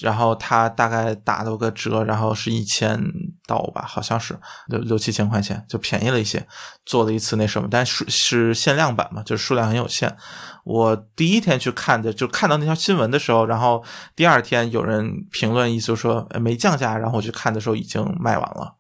[0.01, 2.99] 然后他大概打了个折，然后是一千
[3.47, 6.47] 刀吧，好像是六六七千块钱，就便宜了一些。
[6.87, 10.17] 做了一次那什么，但是是限量版嘛，就是数量很有限。
[10.65, 13.85] 我第一天去看的，就看到那条新闻的时候，然后
[14.17, 18.75] 第二天有人评论，意思说没降价，然后我去看的时候已经卖完了，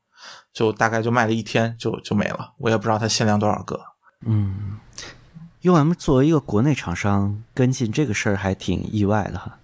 [0.52, 3.78] 就大概就卖了一天就就没了，我也不知道它限量多少个。
[4.26, 4.78] 嗯
[5.62, 9.59] ，UM 作为一个国内厂商跟进这个事儿还挺意外的哈。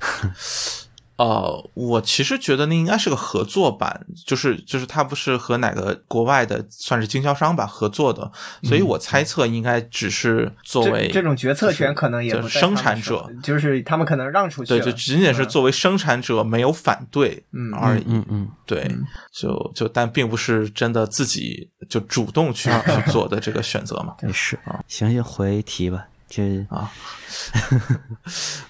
[1.22, 8.28] 呃，我其实觉得那应该是个合作版，就是就是它不是和哪个国外的算是经销商吧合作的，
[8.64, 18.02] 所以我猜测应该只是作为这这种决策权可能也不就是生产者，就是他们可能让出去对，就仅仅是作为生产者没有反对嗯而已。
[18.06, 18.90] 嗯嗯，对，
[19.32, 22.68] 就就但并不是真的自己就主动去
[23.04, 24.16] 去做的这个选择嘛。
[24.22, 24.58] 没事。
[24.88, 26.08] 行行，回题吧。
[26.28, 26.90] 这啊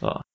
[0.00, 0.20] 啊。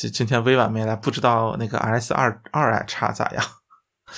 [0.00, 3.44] 哎，这今天微婉没来，不知道那个 RS 二二叉咋样？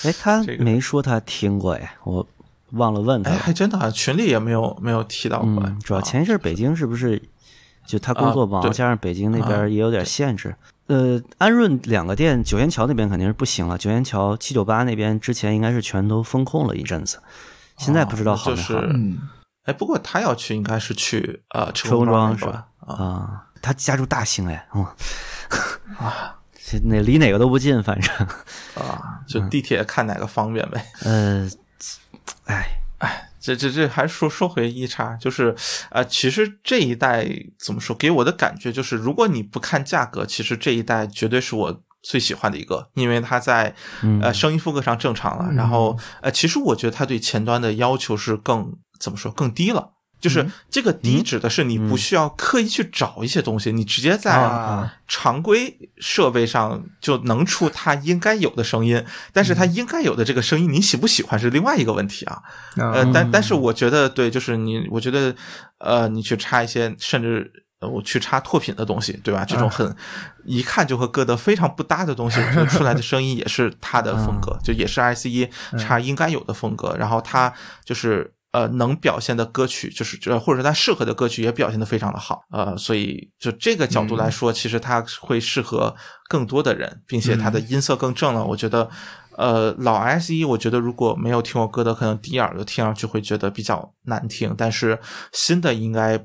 [0.04, 2.26] 哎，他 没说他听过哎，我
[2.72, 5.62] 忘了问他哎，还真的啊，群里也没有没有提到过。
[5.66, 7.20] 嗯，主要啊前一阵儿北京是不是
[7.86, 10.54] 就他工作忙，啊加上北京那边也有点限制。
[10.86, 17.20] 呃，安润两个店，九元桥那边肯定是不行了，九元桥七九八那边之前应该是全都封控了一阵子，
[17.78, 18.86] 现在不知道好就是没好。
[18.92, 19.18] 嗯，
[19.64, 22.66] 哎，不过他要去应该是去呃车车公庄庄是吧？
[22.80, 24.84] 啊啊，他家住大兴哎，嗯，
[26.64, 28.14] 这那离哪个都不近，反正，
[28.74, 30.84] 啊， 就地铁看哪个方便呗。
[31.02, 31.48] 呃，
[32.44, 35.54] 哎哎，这这这还是说说回一叉，就是
[35.90, 37.26] 呃，其实这一代
[37.58, 43.74] 怎么说，给我的感觉就是，如果你不看价格，其实这一代绝对是我最喜欢的一个，因为它在
[44.22, 49.90] 呃声音风格上正常了，然后呃，其实我觉得它对前端的要求是更怎么说更低了。
[50.22, 62.40] 就是这个低指的是你不需要刻意去找一些东西，你直接在啊常规设备上就能出它应该有的声音，但是它应该有的这个声音你喜不喜欢是另外一个问题啊。
[62.76, 65.34] 呃，但但是我觉得对，就是你，我觉得
[65.78, 69.44] 呃，你去插一些，甚至呃我去插拓品的东西，对吧？
[69.44, 69.94] 这种很
[70.44, 76.94] 一看就和歌德非常不搭的东西，我觉得出来的声音也是他的风格， 就也是 ICE 插应该有的风格。
[76.96, 77.52] 然后他
[77.84, 85.94] 就是呃能表现的歌曲，就是呃或者说它适合的歌曲也表现的非常的好，呃，所以就这个角度来说，其实它会适合
[86.28, 88.88] 更多的人，并且它的音色更正了，我觉得。
[89.34, 94.98] 呃，老 S 一，我觉得如果没有听过歌的，可能第一耳朵听上去会觉得比较难听，但是
[95.32, 96.22] 新的应该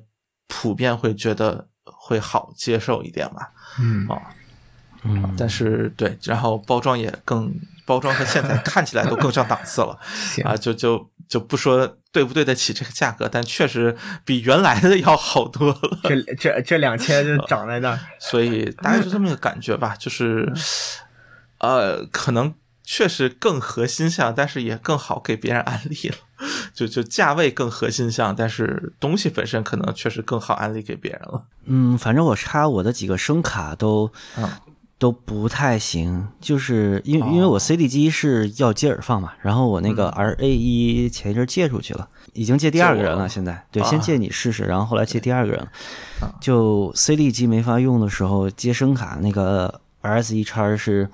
[0.49, 3.49] 普遍会觉得会好接受一点吧。
[3.79, 4.21] 嗯啊，
[5.03, 7.49] 嗯，但是对，然后包装也更，
[7.85, 9.97] 包装和现在看起来都更上档次了
[10.43, 15.99] 啊，就就就不说对不对得起这个价格，但确实比原来的要好多了。
[16.03, 20.51] 这这这两千就涨在那儿，所以大概就这么一个感觉吧，就是，
[21.59, 26.15] 呃，可能确实更核心项，但是也更好给别人安利了。
[26.71, 31.43] 就就价位更核心项，但是东西本身可能确实更好安利给别人了。
[31.65, 34.47] 嗯，反正我插我的几个声卡都嗯
[34.99, 43.89] 都不太行，就是因为因为我 CD 机是要接耳放嘛，然后我那个 RA 一前一阵借出去了，已经借第二个人了，现在对，啊。
[43.89, 45.67] 先借你试试，然后后来借第二个人
[46.41, 51.07] 就 CD 机没法用的时候接声卡那个 RS 一叉是，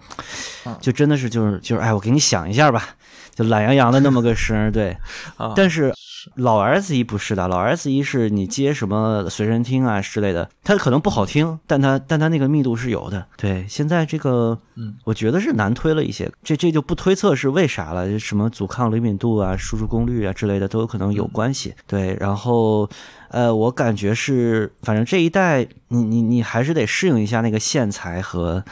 [0.80, 2.96] 就真的是就是就是哎，我给你想一下吧。
[3.36, 4.96] 就懒洋洋的那么个声儿，对，
[5.38, 5.94] 啊，但是
[6.36, 13.26] 老 S 一不是的，老 S 一是你接什么随身听啊之类的，它可能不好听，但它但它那个密度是有的。
[13.36, 21.74] 对，现在这个，嗯，我觉得是难推了一些，这这就不推测是为啥了，什么阻抗灵敏度啊、输出功率啊之类的都有可能有关系。
[21.88, 22.90] 对，然后
[23.30, 28.64] 呃，我感觉是，反正这一代你你你还是得适应一下那个线材和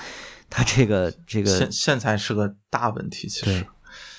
[0.50, 3.67] 它这个这个线线材是个大问题，其实对。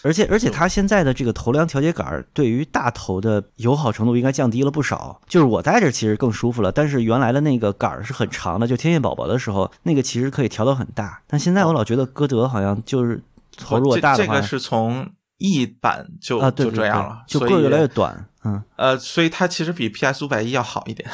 [0.03, 5.21] 而且而且它现在的这个头梁调节杆儿对于大头的友好程度应该降低了不少。
[5.29, 11.23] 就是我戴着其实更舒服了，但是原来的那个杆儿是很长的，就天线宝宝的时候那个其实可以调到很大。
[11.27, 13.23] 但现在我老觉得歌德好像就是
[13.57, 18.27] 头如果大的话，这这个是从 E 版就、就这样了，就个越来越短。
[18.45, 21.09] 嗯，呃，所以它其实比 PS 五百一要好一点，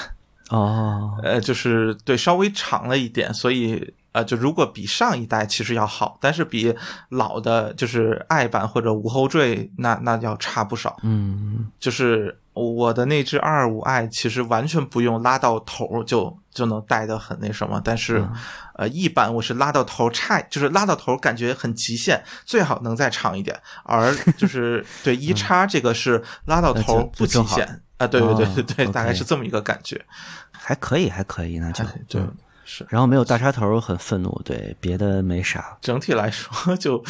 [0.49, 6.75] 哦，呃，就是对稍微长了一点，所以呃，就如果比上一代其实要好，但是比
[7.11, 10.97] 老的就是 i 版或者无后缀那那要差不少。
[11.03, 18.33] 嗯就是我的那只二二五 i 其实完全不用拉到头就就能带的很那什么，但是、嗯
[18.79, 23.57] 呃一版我是拉到头差，就是拉到头感觉很极限，最好能再长一点。
[23.83, 27.65] 而 就是对一叉这个是拉到头不极限
[27.99, 30.01] 啊，对对对哦对对，大概是这么一个感觉。
[30.53, 32.37] 还可以还可以，那就对嗯，
[32.71, 32.87] 是。
[32.91, 35.79] 然后没有大插头很愤怒，对，别的没啥。
[35.81, 37.03] 整体来说 就，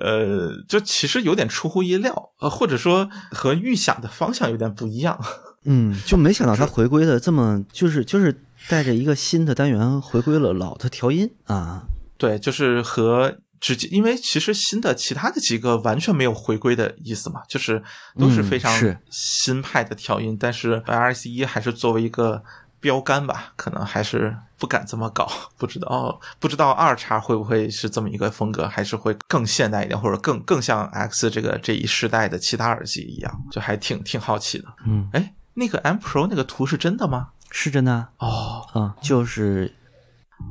[0.00, 5.20] 呃，就其实有点出乎意料，呃，或者说和预想的方向有点不一样。
[5.64, 11.84] 嗯，就没想到他回归的这么，就是就是带着一个新的单元回归了老的调音啊。
[12.16, 17.80] 对，就是和直接，因为其实新的其他的几个完全没有回归的意思嘛，就是
[18.18, 22.42] 都是嗯非常新派的调音，但是 RS 一还是作为一个
[22.80, 34.66] 标杆吧，可能还是不敢这么搞， 不知道不知道二叉会不会是这么一个风格，还是会更现代一点，或者更更像 X 这个这一时代的其他耳机一样，就还挺挺好奇的。
[34.86, 37.30] 嗯，哎，那个 M Pro 那个图是真的吗？
[37.50, 39.74] 是真的啊哦，嗯，就是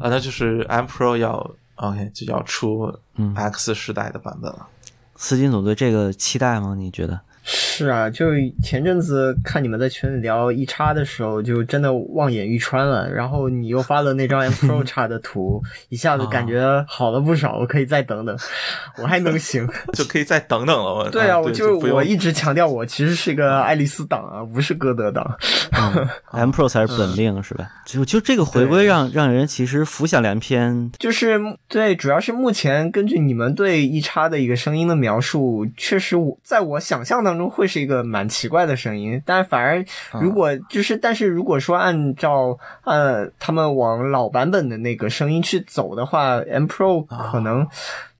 [0.02, 4.68] 啊，那就是 M Pro 要 OK 就要出嗯 X 时代的版本了。
[5.16, 6.76] 四金总对这个期待吗？
[6.78, 7.22] 你觉得？
[7.44, 8.28] 是啊，就
[8.64, 13.10] 前阵子看你们在群里聊一叉的时候，就真的望眼欲穿了。
[13.12, 17.58] 然后你又发了那张 M Pro 叉的图，一下子感觉好了不少。
[17.58, 18.38] 我可以再等等，
[19.02, 20.94] 我还能行， 就可以再等等了。
[20.94, 25.26] 我对啊，我就我一直强调，我其实是一个爱丽丝党啊，不是歌德党。
[25.72, 27.68] 嗯、M Pro 才是本命是吧？
[27.86, 30.92] 就就这个回归让让人其实浮想联翩。
[31.00, 39.22] 就是对，主要是目前根据你们对一叉的一个声音的描述，确实我在我想象当中会是一个蛮奇怪的声音。
[39.26, 39.84] 但反而
[40.20, 47.66] 如果就是，但是如果说按照呃他们往老版本的那个声音去走的话，M Pro 可能。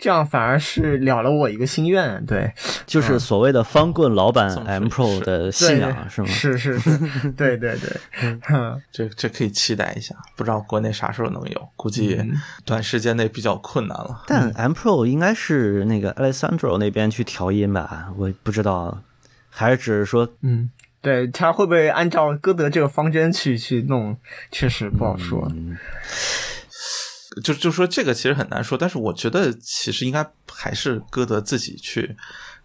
[0.02, 2.52] 这样反而是了了我一个心愿，对，
[2.88, 6.28] 就是所谓的方棍老板 M Pro 的信仰是吗？
[6.28, 6.90] 是是是，
[7.38, 8.40] 对对对，
[8.92, 12.20] 这这可以期待一下，不知道国内啥时候能有，估计
[12.66, 14.24] 短时间内比较困难了。
[14.26, 19.04] 但 M Pro 应该是那个 Alessandro 那边去调音吧，我不知道，
[19.52, 24.18] 还是只是说，嗯，对他会不会按照歌德这个方针去去弄，
[24.52, 25.48] 确实不好说。
[25.54, 25.78] 嗯
[27.42, 32.14] 就就说这个其实很难说，但是我觉得其实应该还是歌德自己去，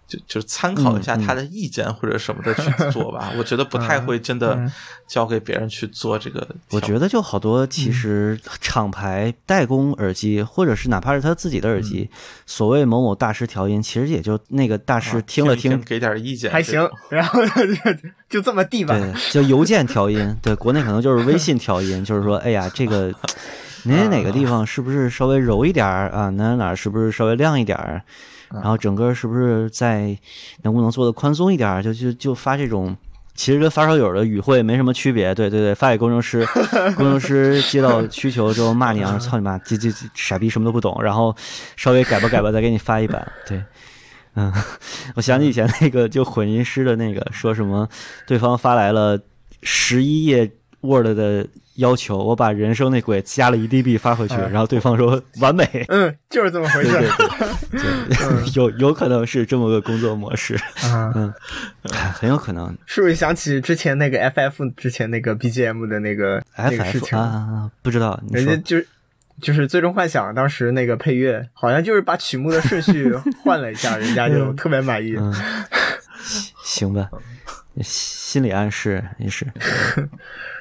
[0.08, 3.32] 就就参考一下他的意见或者什么的去做吧。
[3.38, 4.58] 我觉得不太会真的
[5.06, 6.44] 交给别人去做这个。
[6.70, 12.10] 我觉得就好多其实厂牌代工耳机，或者是哪怕是他自己的耳机，
[12.44, 17.40] 所谓某某大师调音，其实也就那个大师听了听，给点意见还行，然后
[18.28, 18.98] 就这么地吧。
[18.98, 23.14] 对，就邮件调音，对，国内可能就是微信调音，就是说，哎呀，这个。
[23.86, 26.28] 哪哪个地方是不是稍微柔一点儿啊？
[26.30, 28.02] 哪哪是不是稍微亮一点儿？
[28.52, 30.16] 然后整个是不是在
[30.62, 31.82] 能不能做的宽松一点儿？
[31.82, 32.96] 就就就发这种，
[33.34, 35.34] 其实跟发烧友的语汇没什么区别。
[35.34, 36.46] 对对对，发给工程师，
[36.96, 41.34] 工程师接到需求之后骂你啊，操你妈，这这傻逼什么都不懂，然后
[41.76, 43.26] 稍微改吧改吧，再给你发一版。
[43.46, 43.60] 对，
[44.36, 44.52] 嗯，
[45.16, 47.88] 我想起以前那个就混音师的那个说什么，
[48.26, 49.18] 对方发来了
[49.62, 50.48] 十一页
[50.86, 51.46] Word 的。
[51.76, 55.62] 要求我把人生那鬼加了一 dB 发回去，然后对方说完美。
[55.88, 56.90] 嗯，就是这么回事。
[56.90, 60.58] 对对对， 有有可能是这么个工作模式。
[61.14, 61.30] 嗯，
[62.14, 62.74] 很有可能。
[62.86, 67.70] 是不是想起之前那个 FF 之前那个 BGM 的那个那个事情啊？
[67.82, 68.88] 不知道，人家就是
[69.42, 73.12] 就是《最终幻想》当时那个配乐，好像就是把曲目的顺序
[73.44, 75.14] 换了一下，人家就特别满意。
[76.64, 77.10] 行吧，
[77.82, 79.46] 心理暗示也是。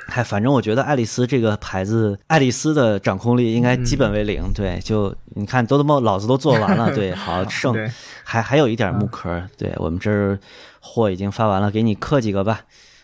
[0.08, 4.52] 嗨， 反正我觉得爱丽丝这个牌子，爱丽丝的掌控力应该基本为零。
[4.54, 7.76] 对，就你看，都他妈老子都做完了， 对，好剩
[8.24, 9.42] 还还有一点木壳。
[9.58, 10.38] 对我们这儿
[10.80, 12.62] 货已经发完了，给你刻几个吧，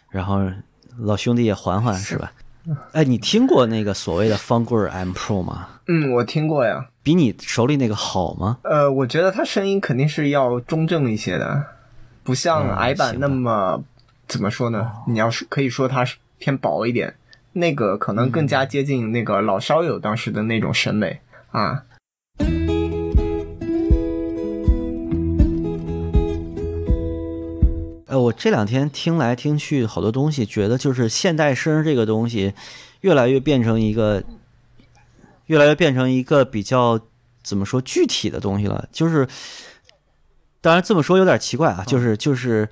[0.09, 0.41] 然后
[0.99, 2.31] 老兄弟也缓缓，是吧？
[2.91, 5.67] 哎，你听过那个所谓的方棍 M Pro 吗？
[5.87, 6.85] 嗯，我听过呀。
[7.01, 8.59] 比你手里那个好吗？
[8.61, 11.65] 呃，我觉得它声音肯定是要中正一些的，
[12.23, 13.83] 不像矮版那么
[14.31, 14.91] 怎么说呢？
[15.05, 16.15] 你要是可以说它是。
[16.43, 17.13] 偏薄一点，
[17.53, 21.21] 那个可能更加接近那个老烧友当时的那种审美
[21.51, 21.83] 啊。
[28.07, 32.55] 呃，我这两天听来听去好多东西，觉得就是现代声这个东西，
[33.01, 34.23] 越来越变成一个，
[35.45, 36.99] 越来越变成一个比较
[37.43, 38.89] 怎么说具体的东西了。
[38.91, 39.27] 就是，
[40.59, 42.67] 当然这么说有点奇怪啊，就是就是。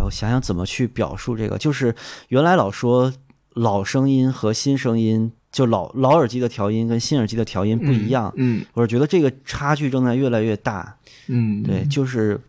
[0.00, 1.94] 我想想怎么去表述这个，就是
[2.28, 3.12] 原来老说
[3.54, 8.32] 老声音和新声音，就老老耳机的调音跟新耳机的调音不一样。
[8.36, 10.96] 嗯，我是觉得这个差距正在越来越大。
[11.28, 12.40] 嗯，对，就是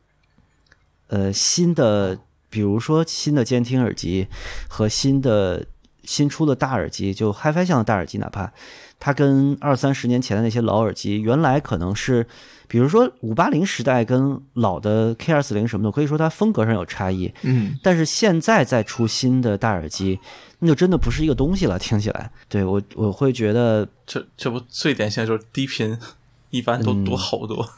[1.07, 2.19] 呃新的，
[2.49, 4.27] 比如说新的监听耳机
[4.67, 5.65] 和新的
[6.05, 8.51] 新出的大耳机，就 HiFi 向的大耳机，哪怕
[8.99, 12.27] 它跟二三十年前的那些老耳机，原来可能是。
[12.67, 17.31] 比如说五八零时代跟老的 K 二四零什么的，可以说它风格上有差异。
[17.43, 20.19] 嗯，但是现在再出新的大耳机，
[20.57, 21.77] 那就真的不是一个东西了。
[21.77, 25.95] 听起来，对我我会觉得这这不最典型的就是低频，
[26.49, 27.69] 一般都多好多。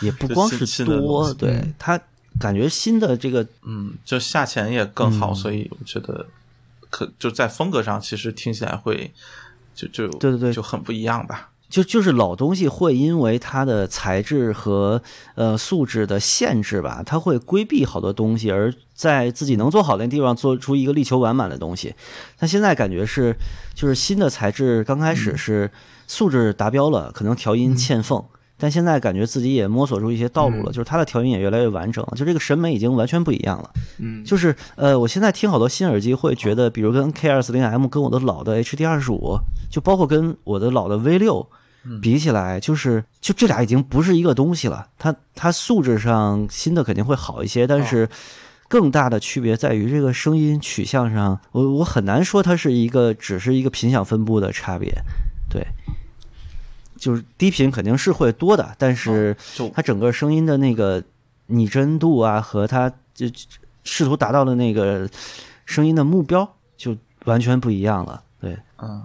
[0.00, 2.00] 也不光是多，对它
[2.38, 6.24] 感觉新的这个，嗯，就下潜也更好，所以我觉得
[6.94, 9.12] 可就在风格上，其实听起来会
[9.74, 11.50] 就就对对对，就很不一样吧。
[11.68, 15.02] 就就是老东西会因为它的材质和
[15.34, 21.96] 呃素质的限制吧，它会规避好多东西，而在自己能做好的地方做出一个力求完满的东西。
[22.38, 23.34] 但现在感觉是，
[23.74, 25.68] 就是新的材质刚开始是
[26.06, 28.24] 素质达标了，可能调音欠奉，
[28.56, 33.70] 但现在感觉自己也摸索出一些道路了，就是它的调音也越来越完整了，就这个审美已经完全不一样了。
[33.98, 39.38] 嗯，就是呃，我现在听好多新耳机会觉得，比如跟 K 二四零 M 跟我的老的 HD 二十五，
[39.70, 41.46] 就包括跟我的老的 V 六。
[42.00, 44.86] 比起来，就是就这俩已经不是一个东西了。
[44.96, 48.08] 它它素质上新的肯定会好一些，但是
[48.68, 54.94] 更大的区别在于这个声音取向上，我我很难说它是一个只是一个频响分布的差别，
[55.50, 55.62] 对。
[57.04, 61.02] 就是低频肯定是会多的，但是就它整个声音的那个
[61.48, 63.26] 拟真度啊，和它就
[63.82, 65.06] 试图达到的那个
[65.66, 66.96] 声音的目标就
[67.26, 68.22] 完全不一样了。
[68.40, 69.02] 对，嗯，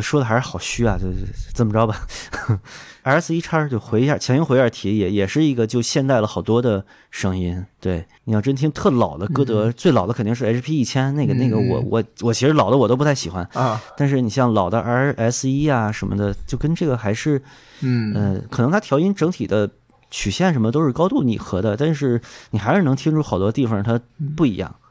[0.00, 2.06] 说的还是好虚啊，就就这么着吧。
[3.04, 7.64] RS 一叉就回一下，强行回一下题，也也是一个就现代了好多的声音。
[7.80, 13.82] 对，你要真听特老的歌德，最老的肯定是 HP 一千，那个那个我我我其实老的我都不太喜欢啊。
[13.96, 17.42] 但是你像老的 RS 一啊什么的，就跟这个还是，
[17.80, 19.68] 嗯呃，可能它调音整体的
[20.10, 22.20] 曲线什么都是高度拟合的，但是
[22.52, 24.00] 你还是能听出好多地方它
[24.36, 24.72] 不一样。
[24.72, 24.81] 对，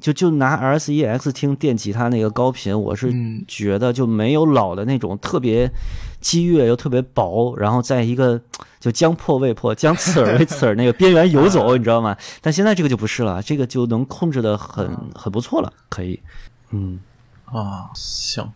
[0.00, 5.70] 就就拿 R S E X 听电吉他那个高频，我是嗯觉得就没有老的那种特别
[6.20, 8.40] 激越又特别薄，然后在一个
[8.80, 12.16] 就将破未破、将刺耳未刺耳那个边缘游走， 你知道吗？
[12.40, 16.20] 但现在这个就不是了，这个就能控制的很很不错了，可以，
[16.70, 17.00] 嗯。
[17.46, 18.52] 啊，行，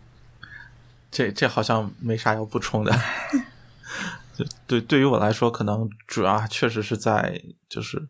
[1.09, 2.91] 这这好像没啥要补充的。
[4.35, 8.07] 就对，对于我来说，可能主要确实是在就是，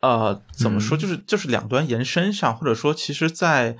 [0.00, 3.76] 呃，怎么说，就是就是两端延伸上，或者说，其实在，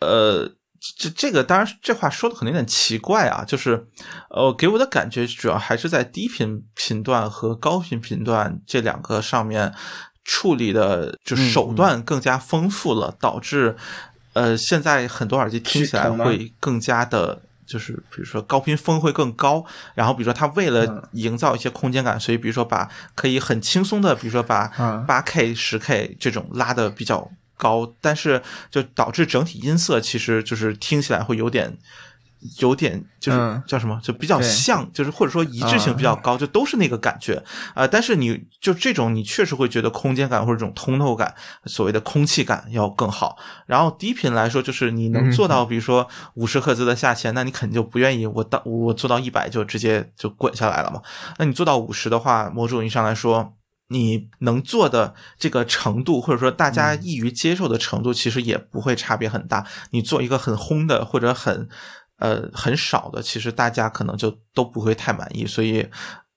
[0.00, 0.50] 呃，
[0.98, 3.86] 这这个当然这话说的可能有点奇怪啊，就是，
[4.30, 9.74] 呃，给我的感觉主要还是在低频频段和高频频段这两个上面
[10.24, 13.76] 处理的，就手段更加丰富了，导致。
[14.34, 24.68] 呃，现在很多耳机听起来会更加的，就是比如说高频峰会更高，然后比如说它为了营造一些空间感，所以比如说把可以很轻松的，比如说把
[25.06, 31.78] 八 K、十 K 这种拉的比较高，但是就导致整体音色其实就是听起来会有点。
[32.60, 37.42] 有点就是叫什么，就比较像，就是或者说一致性比较高，就都是那个感觉
[37.74, 37.86] 啊。
[37.86, 41.34] 但是你就这种，你确实会觉得空间感或者这种通透感，
[41.64, 43.38] 所谓的空气感要更好。
[43.66, 51.00] 然后低频来说，就是你能做到，比如说五十赫兹的下限，那你肯定就不愿意我到我做到一百就直接就滚下来了嘛。
[51.38, 53.54] 那你做到五十的话，某种意义上来说，
[53.88, 59.66] 你能做的这个程度，或者说大家易于接受的程度，其实也不会差别很大。
[59.92, 61.68] 你做一个很轰的或者很。
[62.18, 65.86] 呃，很少的，其实大家可能就都不会太满意，所以，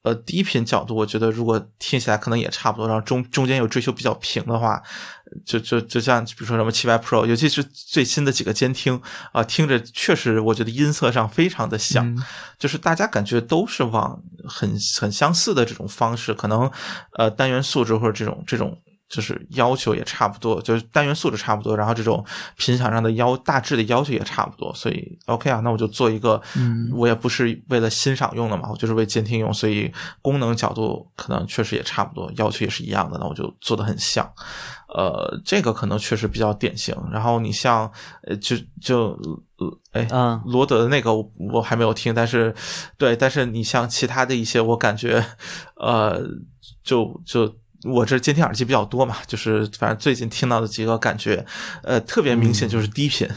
[0.02, 4.82] 呃，低频角度，我觉得如果听起来可能也差不多，然后中中间有追求比较平的话，
[5.46, 9.00] 就就就像比如说什么七百 Pro，尤其是最新的几个监听
[9.32, 12.24] 啊，听着确实我觉得音色上非常的像，嗯、
[12.58, 16.72] 就是大家感觉都是往很很相似的这种方式，可能
[17.18, 18.76] 呃单元素质或者这种这种。
[19.10, 22.24] 就是要求也差不多，就是单元素质差不多，然后这种
[22.58, 29.90] 频响上的要大致的要求也差不多，所以 OK 啊，那我就做一个，嗯，我也不是为了欣赏用的嘛，我就是为监听用，所以
[30.22, 34.30] 功能角度可能确实也差不多，要求也是一样的，那我就做的很像，
[34.90, 36.94] 呃，这个可能确实比较典型。
[37.10, 37.90] 然后你像，
[38.24, 39.18] 呃，就就，
[39.94, 42.54] 哎，嗯，罗德的那个我还没有听，但是，
[42.98, 45.24] 对，但是你像其他的一些，我感觉，
[45.78, 46.22] 呃，
[46.84, 47.56] 就就。
[47.84, 51.46] 我这监听耳机比较多嘛，就是反正最近听到的几个感觉，
[51.84, 53.28] 呃，特别明显就是低频，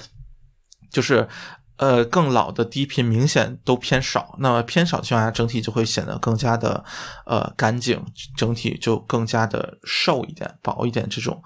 [0.90, 1.28] 就是
[1.76, 4.36] 呃更老的低频明显都偏少。
[4.38, 6.84] 那么偏少的情况下，整体就会显得更加的
[7.26, 8.04] 呃干净，
[8.36, 11.42] 整体就更加的瘦一点、薄一点，这种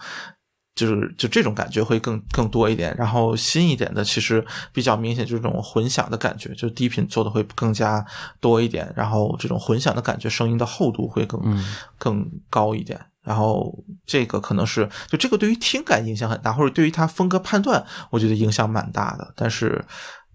[0.75, 2.95] 就是就这种感觉会更更多一点。
[2.97, 8.05] 然后新一点的其实比较明显，就是这种混响的感觉，就是低频做的会更加
[8.41, 8.93] 多一点。
[8.97, 11.65] 然后这种混响的感觉，声音的厚度会更、嗯、
[11.99, 13.01] 更高一点。
[13.23, 19.33] 然后这个可能是就这个对于听感影响很大，或者对于它风格判断，我觉得影响蛮大的。
[19.35, 19.83] 但是，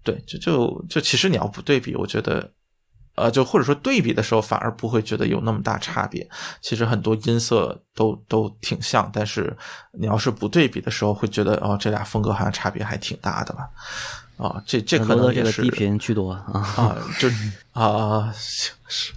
[0.02, 2.50] 对，就就就其实你要不对比，我觉得，
[3.20, 6.28] 呃，就或者说对比的时候，反而不会觉得有那么大差别。
[6.60, 9.56] 其实很多音色都都挺像，但是
[9.92, 13.68] 你要是不对比的时候，会觉得哦，这俩风格好像差别还挺大的吧。
[14.36, 17.28] 啊，这这可能也是低频居多啊啊，就
[17.72, 18.32] 啊
[18.88, 19.12] 是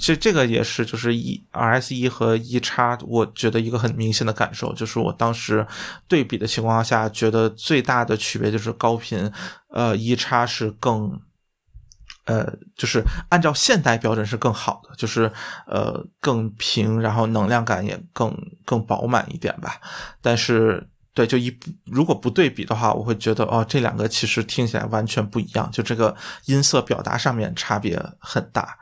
[0.00, 5.66] 这这个也是就是一 R S 一和一叉，我觉得一个很明显的感受就是我当时
[6.08, 9.30] 对比的情况下，觉得最大的区别就是高频，
[9.68, 11.20] 呃，一叉是更。
[12.24, 15.30] 呃，就是按照现代标准是更好的，就是
[15.66, 19.80] 呃更平，然后能量感也更更饱满一点吧。
[20.22, 21.54] 但是，对，就一
[21.84, 26.16] 如果不对比的话，我会觉得哦，这两个其实听起来完全不一样，就这个
[26.46, 28.76] 音色表达上面差别很大。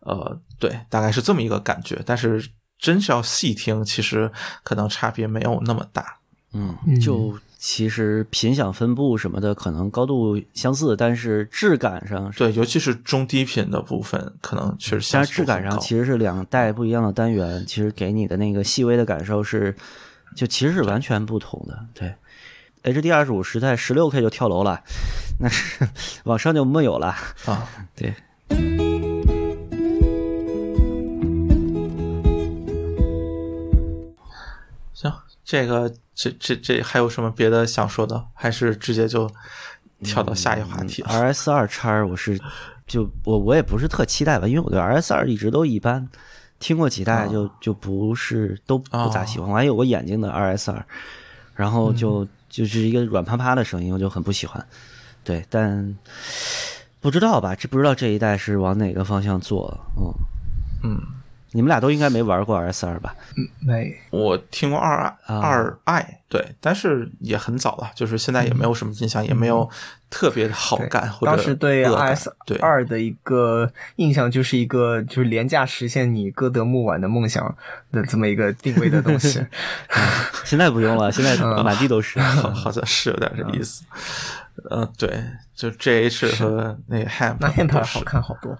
[0.00, 2.02] 呃，对，大概是这么一个感觉。
[2.04, 2.44] 但是
[2.78, 4.30] 真是要细听，其实
[4.64, 6.16] 可能差别没有那么大。
[6.52, 19.76] 嗯，就其实频响分布什么的可能高度相似，但是质感上是，对，尤其是中低频的部分，可能确实相似但是质感上其实是两代不一样的单元，其实给你的那个细微的感受是，
[20.34, 21.78] 就其实是完全不同的。
[21.92, 22.14] 对
[22.82, 24.82] ，HD 二十五实在十六 K 就跳楼了，
[25.38, 25.86] 那是
[26.24, 27.08] 往上就没有了。
[27.44, 28.14] 啊，对，
[35.50, 38.24] 这个这这这还有什么别的想说的？
[38.34, 39.28] 还是直接就
[40.04, 42.40] 跳到下一话题了？RS 二叉我是
[42.86, 46.08] 就我我也不是特期待吧，因为我对 RS 二一直都一般，
[46.60, 49.50] 听过几代就、就不是都不咋喜欢。
[49.50, 50.86] 我还有过眼睛的 RS 二，
[51.56, 54.64] 然后就、就是一个软趴趴的声音，我就很不喜欢。
[55.24, 55.96] 对，但
[57.00, 57.56] 不知道吧？
[57.56, 59.76] 这不知道这一代是往哪个方向做？
[59.96, 60.14] 嗯
[60.84, 61.00] 嗯，
[61.52, 63.14] 你们俩都应该没玩过 RS 二吧？
[63.36, 64.96] 嗯没我听过二
[65.26, 69.68] 啊二 i，对，但是也很早了，就是现在也没有什么印象，也没有
[70.08, 77.54] 特别的好对感或者当时对 RS 对二的一个印象就是一个就是廉价实现你歌德木碗的梦想
[77.90, 79.44] 的这么一个定位的东西。
[80.44, 82.18] 现在不用了，现在满地都是。
[82.20, 83.84] 好 好像是有点这意思。
[84.68, 85.22] 呃，对，
[85.54, 88.56] 就 JH 和那个 Hamp 那是好看好多。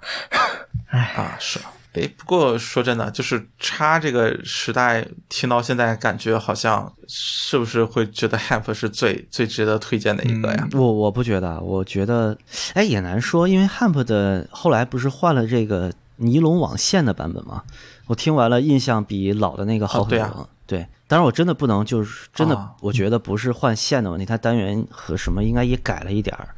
[0.88, 1.58] 哎啊，是。
[1.94, 10.68] 哎，不过说真的，就是叉这个时代听到现在，感觉好像是不是会觉得 Hamp 是最最值得推荐的一个呀？
[10.72, 12.36] 我我不觉得，我觉得，
[12.74, 17.64] 哎，也难说，因为 Hamp 的后来不是换了这个尼龙网线的版本吗？
[18.06, 20.24] 我听完了，印象比老的那个好很多。
[20.24, 26.50] 啊对啊对当然我真的不能，就是真的啊，我觉得不是换线的问题，它单元和什么应该也改了一点儿。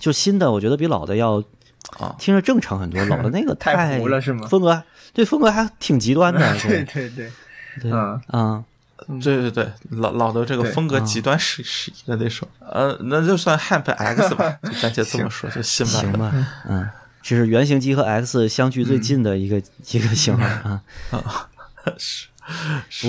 [0.00, 1.40] 就新的，我觉得比老的要
[1.98, 2.14] 啊。
[2.18, 3.04] 听着正常很多。
[3.06, 4.46] 老的那个太太糊了是吗？
[4.46, 6.40] 风格对风格还挺极端的。
[6.62, 7.30] 对对对。
[7.80, 8.62] 对，啊，
[9.22, 16.12] 对对对，老老的这个风格极端是是一个那首，呃，那就算 Hamp X 吧， 就暂且这么说，就新版行。
[16.12, 16.34] 吧，
[16.68, 16.88] 嗯，
[17.22, 19.62] 这是原型机和 X 相距最近的一个、
[19.92, 20.82] 一个型号啊。
[21.96, 22.26] 是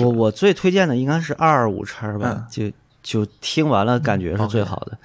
[0.00, 2.70] 我我最推荐的应该是二二五叉吧，就
[3.02, 4.96] 就听完了感觉是最好的。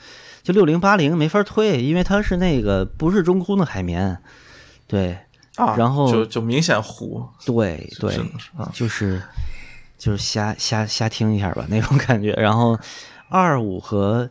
[0.48, 4.18] 就六零八零没法推，因为它是那个不是中空的海绵，
[4.88, 5.18] 对
[5.58, 8.16] 啊，然后就就明显糊，对对
[8.56, 9.22] 啊，就是
[9.98, 12.32] 就是瞎瞎瞎听一下吧 那种感觉。
[12.32, 12.80] 然后
[13.28, 14.30] 二五和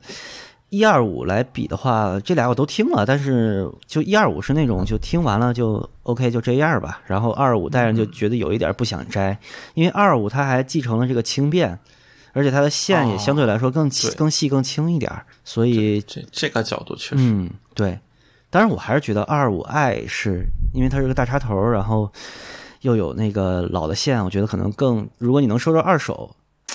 [0.70, 7.02] 一二五来比的话，这俩我都听了，但是就一二五是那种就听完了就 OK 就这样吧。
[7.04, 9.38] 然后二五戴上就觉得有一点不想摘，
[9.74, 11.78] 因为二五它还继承了这个轻便，
[12.36, 17.98] 而且它的线也相对来说更细、更细更轻一点儿，所以这这个角度确实，嗯，对。
[18.50, 22.12] 当然，我还是觉得二二五 i 是因为它是个大插头，然后
[22.82, 26.30] 又有那个老的线，我觉得可能更，如果你能收着二手，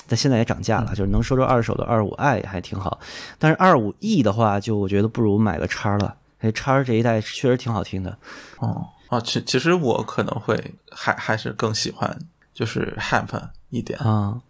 [0.08, 3.00] 但现在也涨价了，就是能收着二手的二五 i 还挺好。
[3.38, 6.16] 但是二五 e 的话，就我觉得不如买个叉了。
[6.40, 8.18] 哎，叉这一代确实挺好听的。
[8.58, 12.18] 哦啊，其其实我可能会还还是更喜欢
[12.52, 13.28] 就是 Hamp
[13.70, 14.40] 一点，啊，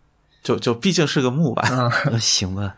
[0.42, 1.70] 就就毕竟是个木板，
[2.06, 2.74] 呃行吧，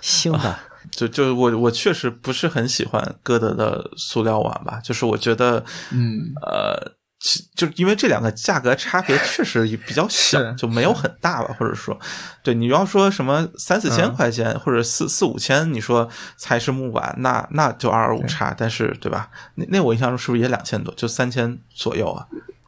[0.00, 0.58] 行吧，
[0.90, 11.98] 就就我我确实不是很喜欢歌德的塑料碗吧，就是我觉得，嗯，呃，其就因为这两个价格差别确实也比较小，就没有很大吧，或者说，
[12.42, 14.14] 对你要说什么三四千嗯。
[14.14, 19.28] 块钱、或者四四五千，你说才是木板，那那就二二五差，但是对吧？
[19.56, 22.26] 那那我印象中是不是也两千多，就三千左右啊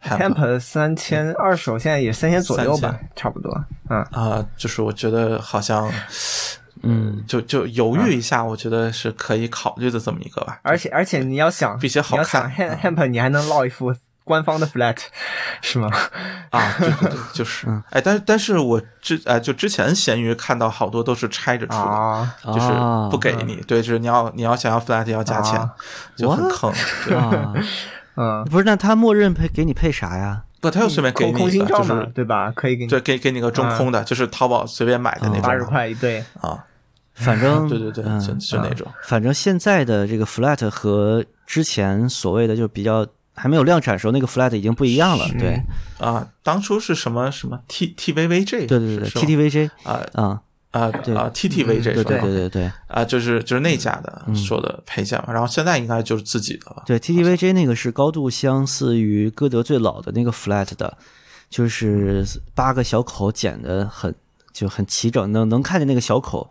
[0.09, 3.53] Camp 三千二手现在也三千左右吧差不多。
[3.89, 5.91] 嗯，啊、就是我觉得好像，
[6.83, 10.59] 嗯，就就犹豫一下，我觉得是可以考虑的这么一个吧。
[10.63, 13.95] 而且而且你要想，比较好你要想看 Hamp 你还能落一副
[14.25, 14.97] 官方的 flat，
[15.63, 15.89] 是吗？
[16.51, 22.67] 啊，对对对，就是，哎，但但是我之哎，就之前闲鱼看到好多都是拆着出的，啊，就是
[23.11, 25.73] 不给你，对，就是你要你要想要 flat 要加钱，啊。
[26.17, 26.73] 就很坑。
[28.17, 30.43] 嗯，不是，那他默认配给你配啥呀？
[30.61, 32.51] 不，他又随便给你一个，心罩嘛，就是对吧？
[32.57, 35.43] 可以给你对，给给你个中空的，就是淘宝随便买的那种。
[35.43, 36.65] 八十块一对，啊，
[37.15, 38.87] 反正 对对对，嗯就就那种。
[39.05, 45.61] 反正现在的这个 flat 和之前所谓的就比较还没有量产时候那个 flat 已经不一样了，对。
[45.99, 46.27] 啊。
[46.43, 50.41] 当初是什么什么 T T V V J，对对对是吧，TTVJ 啊啊，啊。
[50.41, 50.43] 对
[50.73, 52.73] 啊啊 T T V J 对对对对对。
[52.89, 56.83] 啊，就是就是那家的说的配件嘛，然后现在应该就是自己的了。
[56.87, 60.99] 对，TTVJ 那个是高度相似于歌德最老的那个 flat 的，
[61.49, 64.15] 就是八个小口剪的很
[64.53, 66.49] 就很齐整，能能看见那个小口，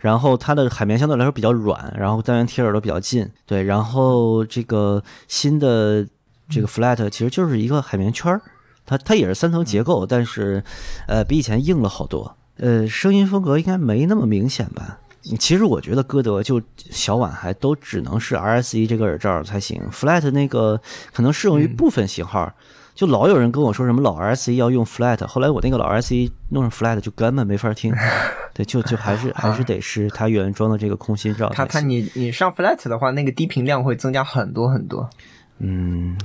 [0.00, 6.06] 然后它的海绵相对来说比较软，然后单元贴耳朵比较近，对，然后这个新的
[6.48, 8.42] 这个 flat 其实就是一个海绵圈儿，
[8.84, 10.62] 它它也是三层结构，但是
[11.06, 14.98] 呃比以前硬了好多，呃声音风格应该没那么明显吧。
[15.38, 20.80] 其实我觉得歌德就小婉还都只能是 RSE 这个耳罩才行，Flat 那个
[21.12, 22.52] 可能适用于部分型号。
[22.94, 27.92] 就老有人跟我说什么老 RSE 要用 Flat，后来我那个老 RSE 弄上 Flat 就根本没法听。
[28.54, 31.64] 对，就就还是还是得是它原装的这个空心罩才它。
[31.64, 35.10] 它你你上 flat 的话，那个低频量会增加很多很多。
[35.58, 36.16] 嗯，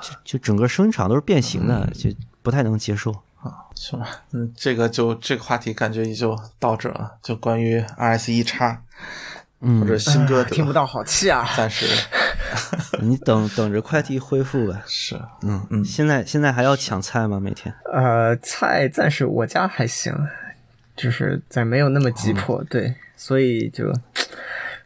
[0.00, 2.10] 就就整个声场都是变形的，就
[2.42, 3.12] 不太能接受。
[3.74, 4.08] 是吧？
[4.32, 7.12] 嗯，这个就这个话题感觉也就到这了。
[7.22, 8.80] 就关于 RSE 叉，
[9.60, 11.48] 嗯或者新歌德，听不到好气啊！
[11.56, 11.86] 暂时
[13.00, 14.82] 你等等着快递恢复呗。
[14.86, 17.40] 是嗯嗯，现在现在还要抢菜吗？
[17.40, 17.74] 每天？
[17.92, 20.14] 呃，菜暂时我家还行，
[20.96, 23.92] 就是在没有那么急迫，对，所以就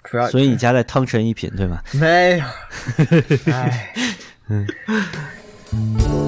[0.05, 1.83] 主要所以你家在汤臣一品对吗？
[1.93, 2.45] 没有，
[3.53, 3.93] 哎
[4.49, 4.67] ，I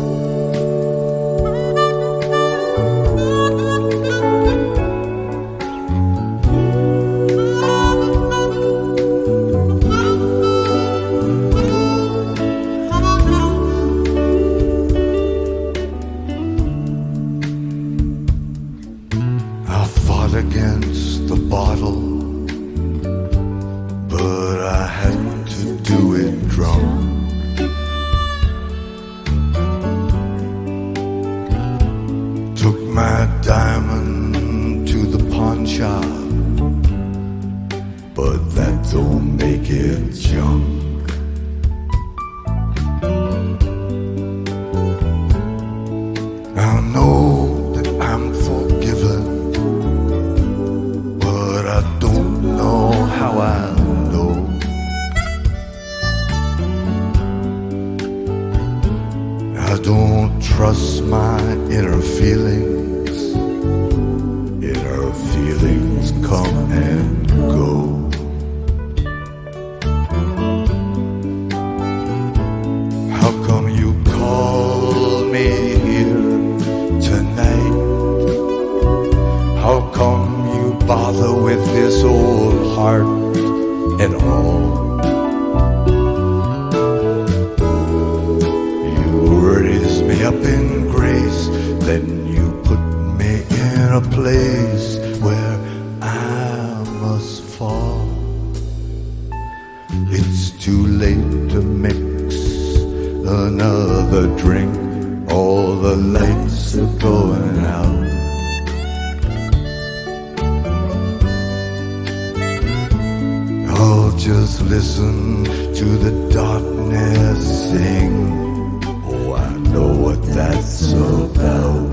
[114.20, 118.84] just listen to the darkness sing.
[119.06, 121.88] Oh, I know what that's about.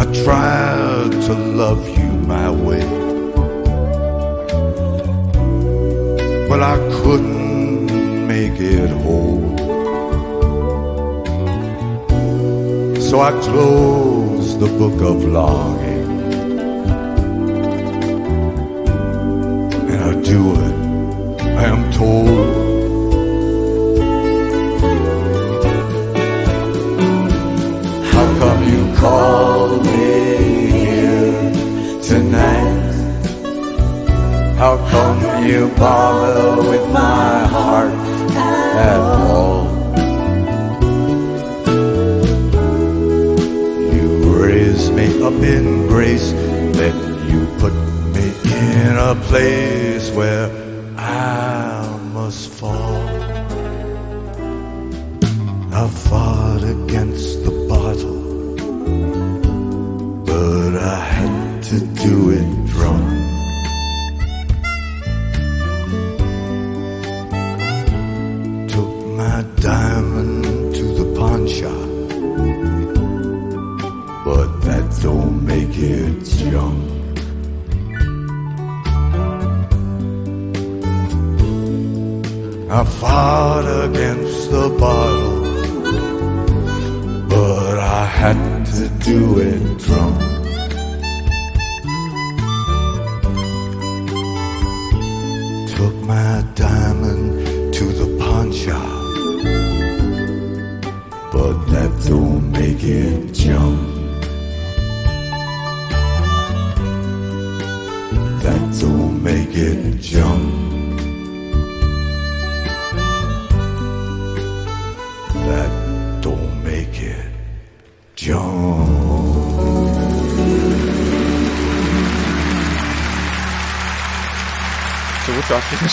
[0.00, 2.86] I tried to love you my way,
[6.48, 9.46] but I couldn't make it whole.
[13.00, 14.15] So I closed
[14.58, 16.10] the book of longing,
[19.90, 20.74] and I do it.
[21.42, 22.28] I am told.
[28.12, 31.52] How come you call me here
[32.02, 32.94] tonight?
[34.56, 37.92] How come you bother with my heart
[38.32, 39.15] at
[45.22, 46.32] up in grace,
[46.76, 46.94] then
[47.30, 47.72] you put
[48.14, 50.48] me in a place where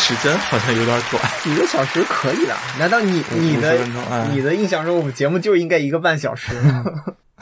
[0.06, 1.24] 时间好像有点短。
[1.46, 2.58] 一个小时可以了？
[2.78, 6.84] 难道你你的50分钟哎你的印象中，我们节目就应该一个半小时吗？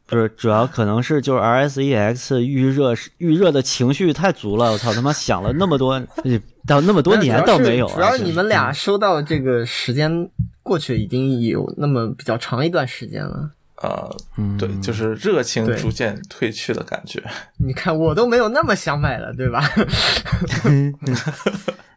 [0.07, 5.93] 不是，主要可能是就是 RSEX 预热预热的情绪太足了，我操他妈想了那么多，
[6.25, 7.95] 呃到那么多年倒没有啊。
[7.95, 10.29] 主要你们俩收到这个时间
[10.65, 13.53] 过去已经有那么比较长一段时间了。
[13.81, 17.23] 呃，嗯对，就是热情逐渐褪去的感觉。
[17.59, 19.63] 你看我都没有那么想买了，对吧？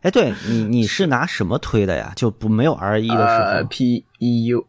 [0.02, 2.12] 哎，对你你是拿什么推的呀？
[2.16, 4.66] 就不没有 R 一的时呃候，，P E U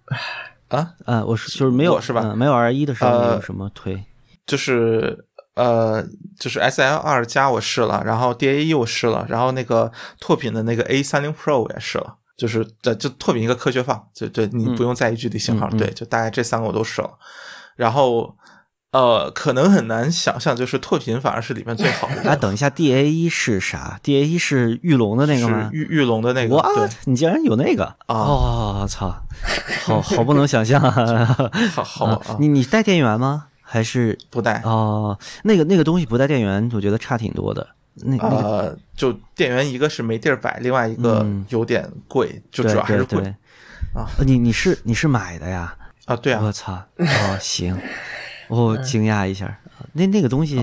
[0.68, 4.02] 啊，呃，我是就是没有是吧嗯没有 R 一的时候，有什么推？
[4.46, 6.04] 就是呃，
[6.38, 9.90] 就是 S L 二加我试了，然后 D A E 我试了，然后那个
[10.20, 17.10] 拓品的那个 A 三零 Pro 我也试了，就是这就拓品一个科学放，就对你不用在意具体型号，对，就大概这三个我都试了，
[17.76, 18.36] 然后
[18.90, 25.68] 呃，可能很难想象，就是拓品反而是里面最好的，啊，等一下，D A 一是啥 ¿D A 一是玉龙的那个吗？
[25.72, 27.84] 玉玉龙的那个，哇对，，你竟然有那个？
[28.06, 29.14] 啊我，操，
[29.84, 31.50] 好好不能想象啊！
[31.74, 33.46] 好好啊啊，你你带电源吗？
[33.60, 34.60] 还是不带。
[34.64, 37.66] 哦，那个那个东西不带电源，我觉得差挺多的。
[37.96, 41.44] 那那个呃，就电源一个是没地儿摆，另外一个嗯。
[41.48, 43.20] 有点贵，就对主要还是贵。
[43.94, 44.06] 啊。
[44.18, 45.76] 呃你你是你是买的呀？
[46.06, 46.16] 啊。
[46.16, 46.72] 对啊，我操！
[46.98, 47.76] 哦，行，
[48.48, 49.58] 我惊讶一下，
[49.92, 50.58] 那那个东西，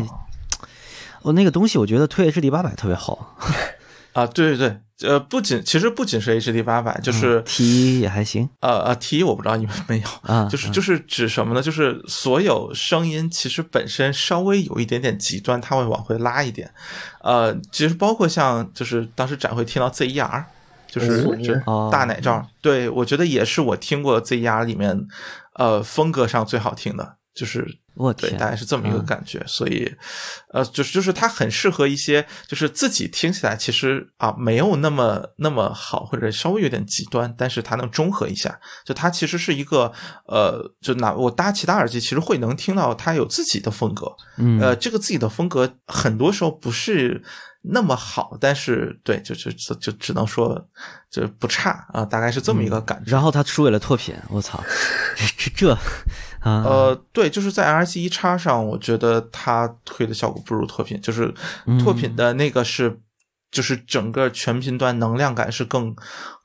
[1.22, 3.38] 哦，那个东西我觉得推 HD 八百特别好，
[4.14, 11.62] 啊，对对对，呃，不仅其实不仅是 HD 八百，就是、T 一也还行呃呃 T 我不知道你们没有，啊，就是就是指什么呢？
[11.62, 16.72] 就是所有声音其实本身稍微有一点点极端，它会往回拉一点。
[17.22, 20.44] 呃，其实包括像就是当时展会听到 ZER，
[20.88, 21.24] 就是
[21.92, 25.08] 大奶罩，对我觉得也是我听过 ZER 里面
[25.56, 29.92] 呃风格上最好听的，就是对，我对，大概是这么一个嗯感觉，所以，
[30.54, 38.60] 呃，就是就是它很适合一些，就是自己听起来其实啊没有那么那么好，或者稍微有点极端，但是它能中和一下。
[38.86, 39.92] 就它其实是一个
[40.28, 44.06] 呃，就哪我搭其他耳机，其实会能听到它有自己的风格。
[44.38, 47.24] 嗯呃，这个自己的风格很多时候不是
[47.64, 50.68] 那么好，但是对，就就就就只能说
[51.10, 53.12] 就不差啊，大概是这么一个感觉。
[53.12, 54.64] 然后他输给了拓品，我操，
[55.16, 55.78] 这这
[56.42, 61.34] 啊，呃，对，就是在 RC 一叉上，我觉得它推的效果不如拓品，就是
[61.84, 63.00] 拓品的那个是，
[63.52, 65.96] 就是整个全频段能量感是更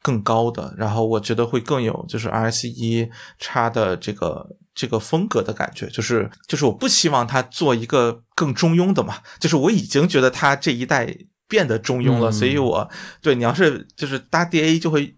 [0.03, 11.17] 更高的，然后我觉得会更有就是 RC 一叉的这个这个风格的感觉，就是就是我不希望它做一个更中庸的嘛，就是我已经觉得它这一代
[11.49, 12.87] 变得中庸了，嗯所以我
[13.23, 15.17] 对你要是就是搭 DA 就会。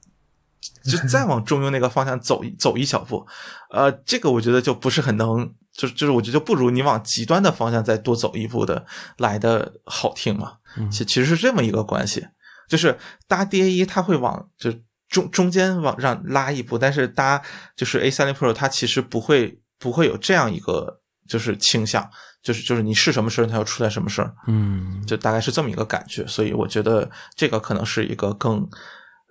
[0.84, 3.24] 就再往中庸那个方向走一走一小步，
[3.70, 8.86] 呃，这个我觉得就不是很能，就是就是我觉得就不如你往极端的方向再多走一步的
[9.18, 10.54] 来的好听嘛。
[10.90, 12.26] 其其实是这么一个关系，
[12.68, 12.96] 就是
[13.26, 14.72] 搭 DA 一它会往就
[15.08, 17.42] 中中间往上拉一步，但是搭
[17.76, 22.08] 就是 A 三零 Pro 它其实不会不会有这样一个就是倾向，
[22.42, 28.66] 就是就是你是什么声它要出来什么声，嗯就大概是这么一个感觉，所以我觉得这个可能是一个更。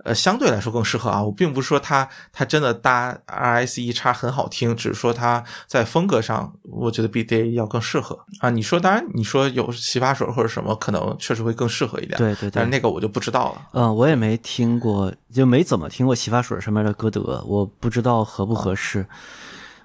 [0.03, 1.23] 呃，相对来说更适合啊。
[1.23, 8.49] 我并不是说它它真的搭 RSE 叉很好听，只是说它在风格上，我觉得比 DA 要更适合啊。
[8.49, 12.17] 你说，当然你说有洗发水或者什么，可能确实会更适合一点。
[12.17, 13.61] 对对对但是那个我就不知道了。
[13.73, 19.05] 嗯，我也没听过，就没怎么听过洗发水上面的歌德，我不知道合不合适。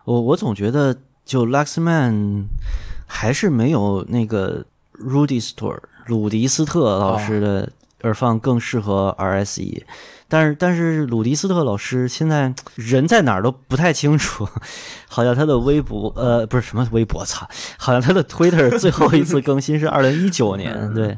[0.04, 2.44] 我我总觉得就 Luxman
[3.06, 4.64] 还是没有那个
[4.98, 7.70] Rudy Store 鲁迪斯特老师的
[8.03, 9.82] 耳放更适合 RSE，、
[10.28, 14.48] 但是但是鲁迪斯特老师现在人在哪儿都不太清楚，
[15.09, 17.48] 好像他的微博呃不是什么微博，操，
[17.78, 21.16] 好像他的 Twitter 最后一次更新是二零一九年， 对。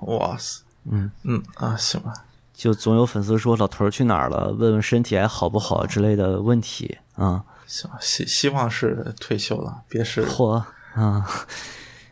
[0.00, 1.10] 哇塞，嗯。
[1.24, 2.12] 嗯啊，行吧，
[2.54, 7.42] 就总有粉丝说老头儿去哪儿了，问问身体还好不好之类的问题啊。
[7.66, 10.62] 行吧，希希望是退休了，别是嚯
[10.94, 11.24] 啊，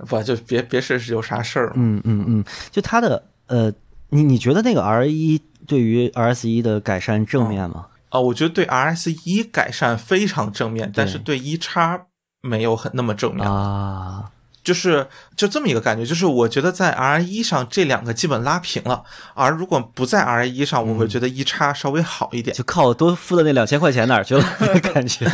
[0.07, 1.73] 不就别别是有啥事儿。
[1.75, 3.73] 嗯嗯嗯，就他的呃，
[4.11, 7.87] 你你觉得那个 R 一对于 RS 一的改善正面吗？
[8.11, 12.07] 啊，我觉得对 RS 一改善非常正面，但是对一叉
[12.41, 13.47] 没有很那么正面。
[13.47, 14.31] 啊，
[14.65, 15.07] 就是
[15.37, 19.05] 就这么一个感觉，就是我觉得在 R 一上这两个基本拉平了，
[19.35, 22.57] 而如果不在 R 一上，我会觉得一叉稍微好一点。
[22.57, 24.43] 就靠我多付的那两千块钱哪儿去了？
[24.95, 25.27] 感觉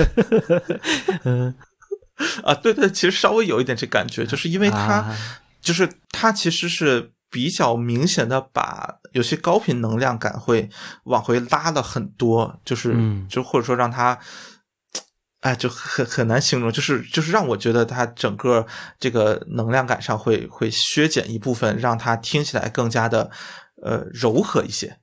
[1.23, 1.55] 嗯
[2.43, 5.17] 啊，对对，其实稍微有一点这感觉，就是因为它、啊
[5.61, 10.71] 就是它其实是比较明显的把有些高频能量感会
[11.05, 14.17] 往回拉了很多，就是、嗯就或者说让它。
[15.45, 18.67] 哎，就很很难形容，就是就是让我觉得它整个
[18.99, 23.31] 这个能量感上会会削减一部分，让它听起来更加的
[23.83, 24.97] 呃柔和一些。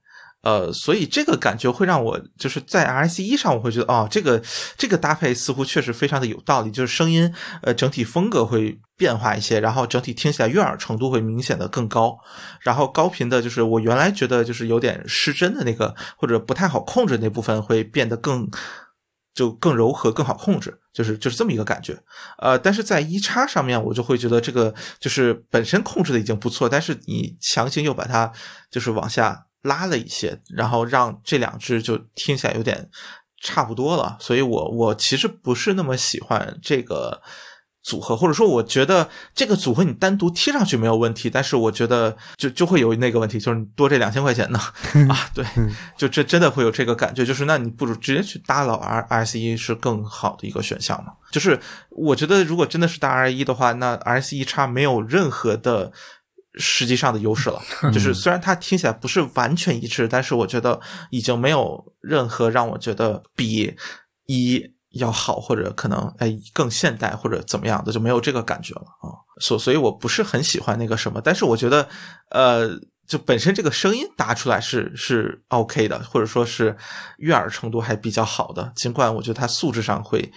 [0.44, 4.42] 呃，所以这个感觉会让我就是在 RS 一上，我会觉得哦，这个
[4.76, 7.32] 这个搭配似乎确实非常的有道理，就是声音
[7.62, 12.18] 呃整体风格会变化一些，然后整体听起来悦耳程度会明显的更高，
[12.62, 18.50] 然后高频的就是我原来觉得就是有点失真的那个或者不太好控制那部分会变得更
[19.36, 21.96] 就更柔和更好控制，就是就是这么一个感觉。
[22.40, 28.32] 呃，但是在一叉上面，我就会觉得这个就是本身控制的已经不错，但是你强行又把它
[28.72, 29.46] 就是往下。
[29.64, 32.90] 拉了一些，然后让这两只就听起来有点
[33.42, 37.22] 差不多了，所以我我其实不是那么喜欢这个
[37.84, 44.60] 组合，或者说我觉得这个组合你单独贴上去没有问题，但是我觉得就就会有那个问题，就是你多这两千块钱呢
[45.10, 45.46] 啊，对，
[45.98, 51.14] 就这真的会有这个感觉，就是那你不如直接去搭老 R R S 一是更好的一个选项嘛？
[51.32, 51.60] 就是
[51.90, 55.92] 我觉得如果真的是搭 R 一的话，那 R S 一叉没有任何的。
[56.56, 57.62] 实际上的优势了，
[57.94, 60.80] 就是虽然它听起来不是完全一致，但是我觉得
[61.10, 63.76] 已经没有任何让我觉得比
[64.28, 69.16] 一要好，或者可能哎更现代或者怎么样的就没有这个感觉了啊。
[69.40, 71.88] 所所以，我不是很喜欢那个什么，但是我觉得
[72.30, 72.70] 呃，
[73.08, 76.76] 就本身这个声音答出来是是 OK 的，或者说是
[77.18, 80.32] 悦耳程度还比较好的，尽管我觉得它素质上会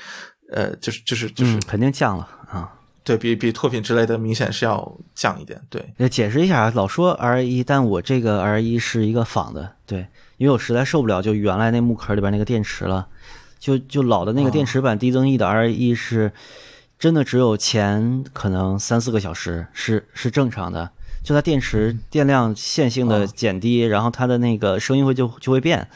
[0.52, 2.72] 呃，就是就是就是肯定降了啊。
[3.04, 5.60] 对比比拓品之类的，明显是要降一点。
[5.68, 9.72] 对，解释一下，老说 R 一，但我这个 R 一是一个仿的。
[9.84, 10.06] 对，
[10.38, 13.06] 因为我实在受不了就原来那木壳里边那个电池了，
[13.58, 16.32] 就就老的那个电池版低增益的 R 一是
[16.98, 20.90] 真的只有前可能三四个小时是是正常的，
[21.22, 25.86] 就它电池电量线性的减低，然后它的那个声音会就就会变，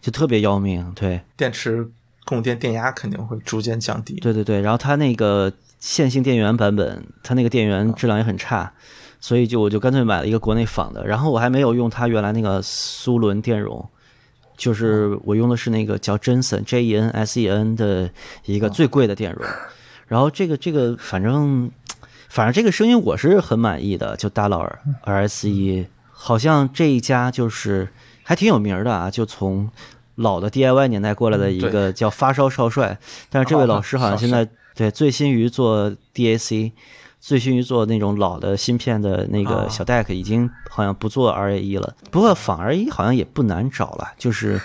[0.00, 0.92] 就特别要命。
[0.96, 1.88] 对，电池
[2.24, 4.14] 供电电压肯定会逐渐降低。
[4.14, 5.52] 对对对，然后它那个。
[5.80, 8.70] 线性电源版本，它那个电源质量也很差，
[9.18, 11.06] 所以就我就干脆买了一个国内仿的。
[11.06, 13.88] 然后我还没有用它原来那个苏伦电容，
[14.58, 18.10] 就是我用的是那个叫 Jensen J E N S E N 的
[18.44, 19.42] 一个最贵的电容。
[20.06, 21.70] 然后这个这个反正
[22.28, 24.60] 反正这个声音我是很满意的，就大佬
[25.04, 27.88] R S E，，好像这一家就是
[28.22, 29.70] 还挺有名的啊，就从
[30.16, 32.98] 老的 D I Y 年代过来的一个叫发烧少帅，
[33.30, 34.46] 但是这位老师好像现在。
[34.80, 36.72] 对，醉心于做 DAC，
[37.20, 41.94] 醉心于做那种老的芯片的那个小 DAC，已经好像不做 RAE 了。
[42.10, 44.58] 不过仿 RA 一好像也不难找了，就是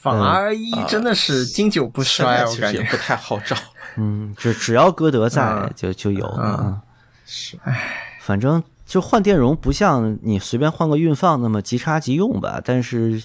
[0.00, 3.56] 仿 RA 一真的是经久不衰，我感觉不太好找。
[3.98, 6.80] 嗯，只只要歌德在就就有啊。
[7.26, 12.60] 是，唉，反正就换电容不像你随便换个运放那么即插即用吧。
[12.64, 13.20] 但是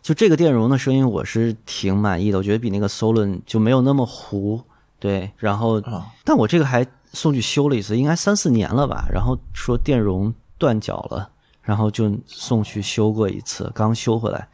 [0.00, 4.62] 就这个电容的声音我是挺满意的，我觉得比那个 Solon 就没有那么糊。
[5.04, 5.82] 对，然后，
[6.24, 9.04] 但我这个还送去修了一次，应该三四年了吧。
[9.12, 11.30] 然后说电容断脚了，
[11.60, 14.48] 然后就送去修过一次，刚修回来，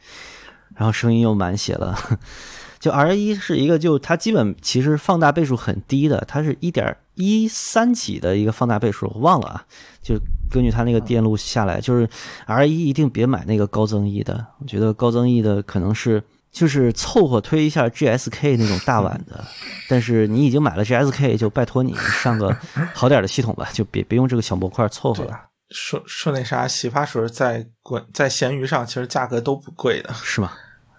[0.75, 1.97] 然后声音又满血了。
[2.81, 9.65] 就 R 一是一个，就它基本其实放大倍数很低的，它是一点一三几的一个放大倍数，我忘了啊。
[10.03, 10.15] 就
[10.49, 12.09] 根据它那个电路下来，就是
[12.45, 16.21] R 一一定别买那个高增益的，我觉得高增益的可能是。
[16.51, 19.43] 就是凑合推一下 GSK 那种大碗的，
[19.87, 22.55] 但是你已经买了 GSK，就拜托你上个
[22.93, 25.39] 好点的系统吧，就别别用这个小模块凑合了。
[25.69, 30.51] 说说那啥，洗发水在滚在闲鱼上其实价格都不贵的，是吗？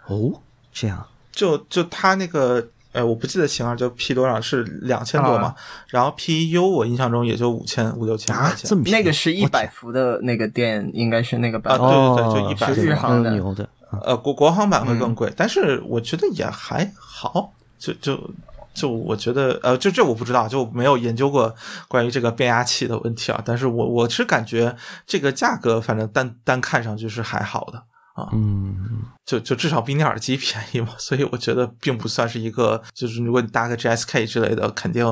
[0.06, 0.32] 哦，
[0.72, 5.54] 这样，就就它那个，呃，我不记得型号，就 P 多少是两千多嘛，
[5.88, 11.86] 然后 PU 我印象中也就五千五六千块钱，这么那个是一百伏的那个电，应该是那个版本，
[12.16, 13.30] 对对对，就一百日航的。
[13.32, 13.68] 牛的。
[14.04, 18.30] 呃，国国行版会更贵，但是我觉得也还好，就就
[18.74, 21.54] 就我觉得，呃，就这我不知道，就没有研究过
[21.88, 23.42] 关于这个变压器的问题啊。
[23.44, 24.74] 但是我我是感觉
[25.06, 27.78] 这个价格，反正单单看上去是还好的
[28.14, 35.06] 啊，嗯，就就至少比你耳机便宜嘛， 所以我觉得并不算是一个，就是如果你搭个 GSK 之类的，肯定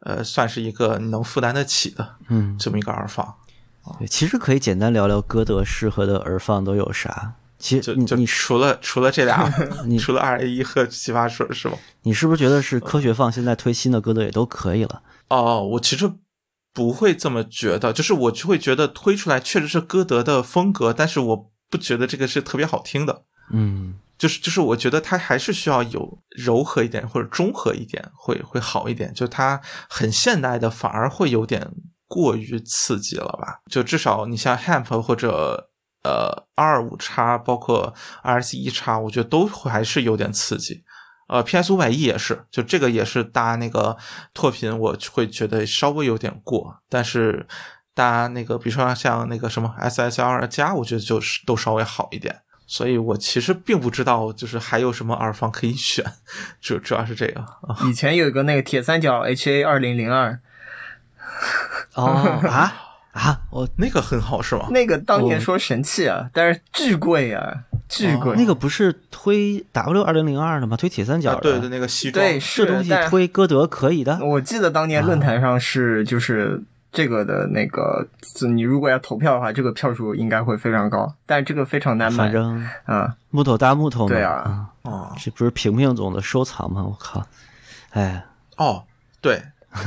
[0.00, 3.34] 呃算是一个能负担得起的，嗯，这么一个耳放。
[3.98, 7.32] 对，其实可以简单聊聊歌德适合的耳放都有啥。
[7.60, 9.46] 其实就你除了除了这俩，
[9.86, 11.76] 你除了二 A 一和洗发水是吗？
[12.02, 15.02] 你是不是觉得是科学放现在推新的歌德也都可以了？
[15.28, 16.10] 哦，我其实
[16.72, 23.24] 不会这么觉得，就是我就会觉得推出来确实是歌德的风格，但是我不觉得这个是特别好听的。
[23.52, 31.70] 嗯，就是就是我觉得它还是需要有柔和一点或者中和一点会会好一点，就它很现代的反而会有点
[32.08, 33.60] 过于刺激了吧？
[33.70, 35.66] 就至少你像 Hamp 或者。
[36.02, 40.82] 呃，二五叉包括 R S 一叉，我觉得都还是有点刺激
[41.28, 43.96] 呃，PS 五百 E 也是，就这个也是搭那个
[44.34, 47.46] 拓频，我会觉得稍微有点过，但是
[47.94, 52.40] 搭那个，比如说像那个什么 SSL 加，我觉得就是都稍微好一点。
[52.66, 56.04] 所以我其实并不知道，就是还有什么耳放可以选，
[56.60, 57.76] 主主要是这个啊。
[57.84, 60.40] 以前有一个那个铁三角 HA 二零零二，
[61.94, 62.04] 哦
[62.48, 62.72] 啊
[63.12, 63.40] 啊！
[63.50, 64.68] 我那个很好是吗？
[64.70, 68.36] 那个当年说神器啊，但是巨贵啊，巨贵。
[68.36, 70.76] 那个不是推 W 二零零二的吗？
[70.76, 74.18] 推铁三角的，对对，那个西装，对，这是东西推歌德可以的。
[74.24, 78.06] 我记得当年论坛上是就是这个的那个，
[78.48, 82.24] 你如果要投票的话，这个票数应该会非常高，但这个非常难买。
[82.24, 84.14] 反正啊，木头搭木头嘛。
[84.14, 86.82] 对啊嗯哦这不是平平总的收藏吗？
[86.82, 87.26] 我靠！
[87.90, 88.24] 哎
[88.56, 88.84] 哦，
[89.20, 89.42] 对，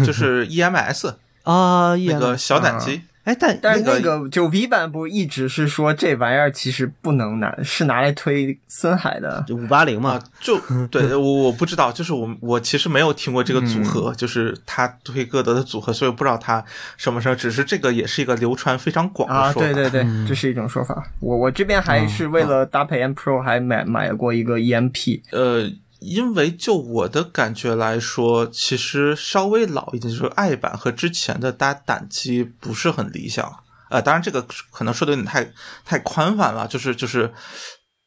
[0.05, 3.01] 就是 EMS 啊，那个小胆啊机。
[3.23, 9.45] 哎，但但是那个那个就 V 版不一直是说这玩意儿其实不能拿，是拿来推森海的。
[9.49, 10.59] 五八零嘛啊，，就
[10.91, 16.63] 对我我不知道，就是我我其实没有听过这个组合，就是他推歌德的组合，所以我不知道他
[16.97, 19.71] 什么时候，只是这个也是一个流传非常广的啊，说法。
[19.71, 21.01] 对对对，这是一种说法。
[21.21, 25.71] 我我这边还是为了搭配 M Pro 还买买过一个 EMP，呃，
[26.03, 33.63] 因为就我的感觉来说，其实稍微老一点，就是爱版和之前的搭胆机不是很理想。
[33.89, 35.53] 呃，当然这个可能说的有点太
[35.85, 37.31] 太宽泛了，就是就是，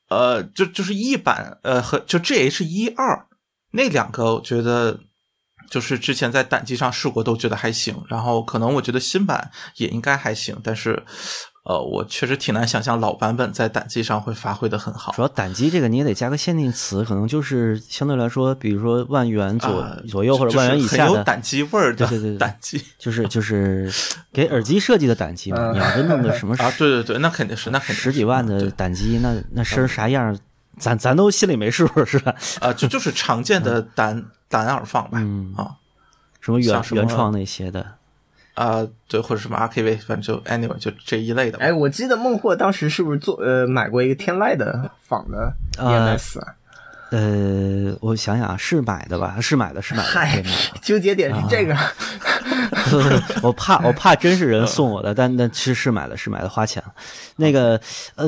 [0.09, 3.27] 呃，就就是一版呃和就 GH 一二
[3.71, 4.99] 那两个，我觉得
[5.71, 7.95] 就是之前在胆机上试过，都觉得还行。
[8.09, 11.01] 然后可能我觉得新版也应该还行，但是
[11.69, 15.21] 呃，我确实挺难想象老版本在胆机上会发挥的很好主。
[15.21, 23.93] 要胆机这个你也得加个限定词，可能就是相对来说，比如说万元左、啊左右或者万元以就是下的，很有胆机味儿的对对对对胆机就是就是
[24.33, 25.59] 给耳机设计的胆机嘛。
[25.59, 30.39] 嗯你要是弄个什么 啊，对对对，那肯定是，那肯定是十几万的胆机，那那声儿啥样，
[30.79, 32.33] 咱咱都心里没数是吧？
[32.61, 35.75] 啊，就就是常见的胆胆耳放吧，嗯啊
[36.41, 37.85] 什么原什么原创那些的，
[38.57, 41.65] 啊，对，或者什么 RKV，反正就 anyway 就这一类的吧。
[41.65, 46.55] 哎，我记得孟获当时是不是做呃买过一个天籁的仿的呃 EMS 啊？
[47.11, 49.37] 呃，我想想啊，是买的吧？
[49.41, 50.43] 是买的，是买的，嗨。
[50.83, 51.77] 纠结点是这个，
[53.43, 56.93] 我怕我怕真是人送我的，但但其实是买的，是买的，花钱了。
[57.37, 57.81] 那个
[58.17, 58.27] 呃，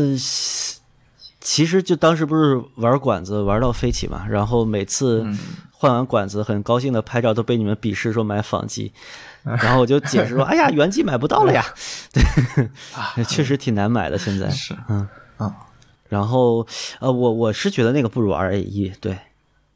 [1.41, 5.27] 其实就当时不是玩管子玩到飞起嘛，然后每次
[5.73, 8.93] 换完管子，很高兴的拍照，都被你们鄙视说买仿机。
[9.63, 11.65] 然后我就解释说：“哎呀，原机买不到了呀。
[13.15, 14.19] ”对，确实挺难买的。
[14.19, 15.53] 现在是，嗯嗯，
[16.09, 16.67] 然后
[17.01, 19.19] 呃，我我是觉得那个不如 R A 一，对，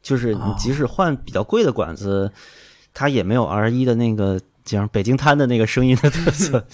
[0.01, 2.31] 就是你即使换比较贵的管子，
[2.93, 6.65] 它也没有 R 一的那个像北京滩的那个声音的特色。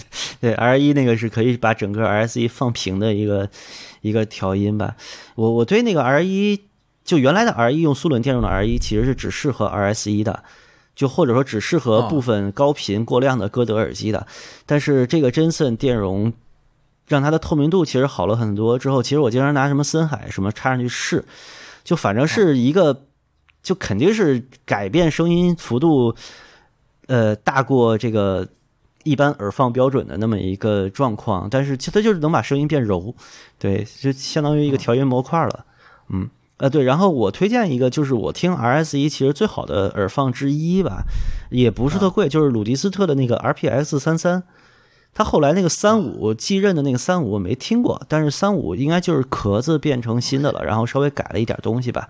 [0.41, 3.50] 对，R 一那个是可以把整个 R S E 放平的一个
[4.02, 4.95] 一个调音吧。
[5.36, 6.62] 我我对那个 R 一
[7.04, 10.43] 就原来的 R 一用苏伦电容的 R 一其实是只适合 R S 一的。
[11.00, 14.28] 就或者说只适合部分高频过量的歌德耳机的，
[14.66, 16.34] 但是这个真森电容
[17.08, 18.78] 让它的透明度其实好了很多。
[18.78, 21.24] 之后，其实我经常拿什么森海什么插上去试，
[21.86, 23.06] 就反正是一个，
[23.64, 26.14] 就肯定是改变声音幅度，
[27.08, 28.45] 呃，大过这个
[29.06, 31.47] 一般耳放标准的那么一个状况。
[31.50, 33.16] 但是其实它就是能把声音变柔，
[33.58, 35.66] 对，就相当于一个调音模块了，
[36.10, 36.30] 嗯。
[36.60, 41.03] 呃，对，然后我推荐一个，就是我听 RS 一其实最好的耳放之一吧，
[41.49, 44.43] 也不是特贵，就是鲁迪斯特的那个 RPX 三三。
[45.14, 52.10] 它后来那个三五继任的那个三五我没听过，但是三五应该就是壳子变成新的了，然后稍微改了一点东西吧。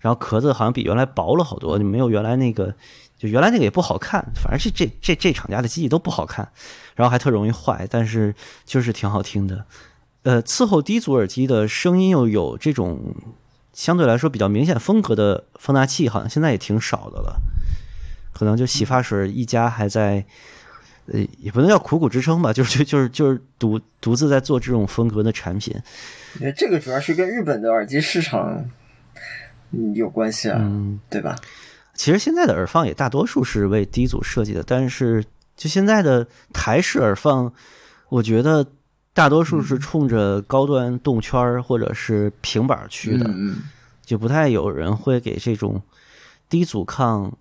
[0.00, 2.74] 然后壳子好像比原来薄了好多，就没有原来那个，
[3.16, 6.50] 就原来那个也不好看，反正这这这这厂家的机器都不好看，
[6.96, 8.34] 然后还特容易坏，但是
[8.64, 9.64] 就是挺好听的。
[10.24, 13.14] 呃，伺候低阻耳机的声音又有这种。
[13.76, 17.38] 相对来说比较明显风格的放大器，好像现在也挺少的了。
[18.32, 20.24] 可能就洗发水一家还在，
[21.12, 25.74] 呃，也不能叫苦苦支撑吧，就是就就是就是独独自在做这种风格的产品。
[26.56, 28.64] 这个主要是跟日本的耳机市场
[29.72, 31.36] 嗯有关系啊，嗯，对吧？
[31.94, 35.22] 其实现在的耳放也大多数是为低组设计的，但是
[35.54, 37.52] 就现在的台式耳放，
[38.08, 38.66] 我觉得
[39.16, 43.24] 大多数是冲着高端动圈或者是平板去的。
[43.30, 43.56] 嗯
[44.04, 45.82] 就不太有人会给这种
[46.48, 47.36] 低阻抗、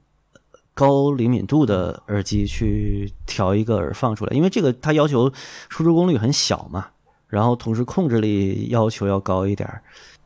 [0.73, 5.31] 高灵敏度的耳机去调一个耳放出来，因为这个它要求
[5.69, 6.87] 输出功率很小嘛，
[7.27, 9.83] 然后同时控制力要求要高一点儿，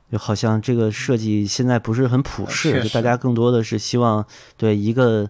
[0.09, 5.30] 就好像这个设计现在不是很普适，就大家更多的是希望对一个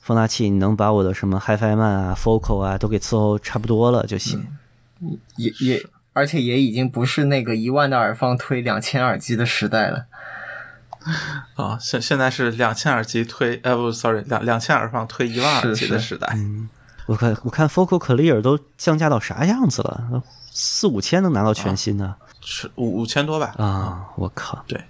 [0.00, 4.46] 放大器你能把我的什么 HiFi Man 啊、Focal 啊都给伺候差不多了就行。
[5.36, 10.06] 也也，而且也已经不是那个一万的耳放推两千耳机的时代了。
[11.56, 16.34] 啊，现现在是两千耳机推，呃不，sorry，两两千耳放推一万耳机的是时代。
[17.06, 20.22] 我看我看 Focal Clear 都降价到啥样子了？
[20.50, 23.54] 四五千能拿到全新的是五五千多吧？
[23.58, 24.06] 啊！
[24.16, 24.80] 我靠，对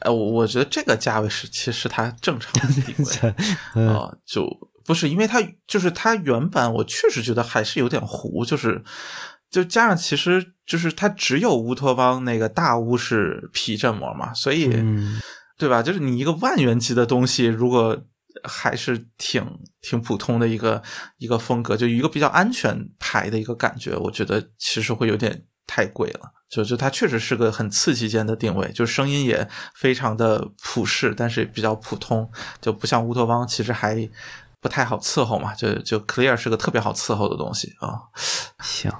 [0.00, 4.46] 呃，我我觉得这个价位是其实它正常的定位啊、 就
[4.88, 8.82] 不是因为它就是它原版，我确实觉得还是有点糊，就是
[9.50, 15.20] 就加上其实就是它只有乌托邦那个大乌是皮振膜嘛，所以、嗯
[15.58, 15.82] 对吧？
[15.82, 18.00] 就是你一个万元级的东西，如果
[18.44, 19.44] 还是挺
[19.82, 20.80] 挺普通的一个
[21.16, 26.20] 一个风格，就一个比较安全牌的一个感觉，我觉得其实会有点太贵了。
[26.48, 34.08] 就就它确实是个很刺激间的定位，就声音也非常的普适，但是也比较普通，就不像乌托邦，其实还
[34.60, 35.54] 不太好伺候嘛。
[35.54, 38.08] 就就 Clear 是个特别好伺候的东西啊。
[38.60, 38.92] 行，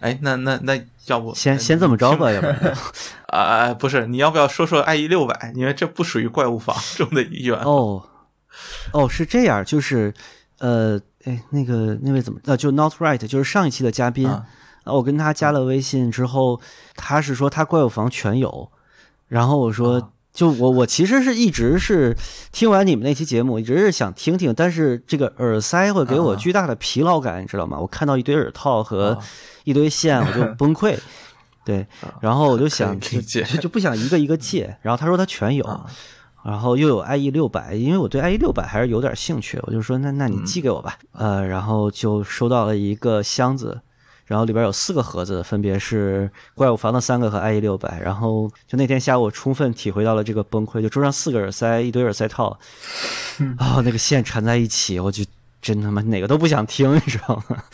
[0.00, 2.74] 哎，那那那要不先先这么着吧，要不然
[3.28, 5.52] 啊、不是，你要不要说说 IE 六百？
[5.54, 7.58] 因为这不属于怪物房 中的一员。
[7.60, 8.02] 哦
[8.92, 10.12] 哦是这样，就是
[10.58, 14.44] 呃哎那个那位怎么呃就 Not Right 就是上一期的嘉宾啊
[14.84, 16.60] 啊，我跟他加了微信之后，
[16.96, 18.72] 他是说他怪物房全有，
[19.30, 19.94] 然后我说。
[19.94, 22.16] 啊就我我其实是一直是
[22.52, 27.76] 听完你们那期节目，一直是想听听，但是这个耳塞会给我啊巨大的疲劳感，你知道吗？
[27.80, 29.18] 我看到一堆耳套和啊
[29.64, 30.96] 一堆线，我就崩溃。
[31.66, 31.84] 对，
[32.20, 33.20] 然后我就想就
[33.60, 34.76] 就不想一个一个借。
[34.82, 35.84] 然后他说他全有，啊
[36.44, 40.96] 然后又有 IE 六百，因为我对 IE 六百还是有点兴趣，我就说那那嗯你寄给我吧。
[41.10, 43.80] 呃，然后就收到了一个箱子，
[44.30, 48.00] 然后里边有四个盒子，分别是怪物房的三个和 IE 六百。
[48.00, 52.56] 然后就那天下午，我充分体会到了这个崩溃，就桌上四个耳塞，一堆耳塞套，
[53.58, 55.24] 啊、那个线缠在一起，我就
[55.60, 57.64] 真他妈哪个都不想听，你知道吗？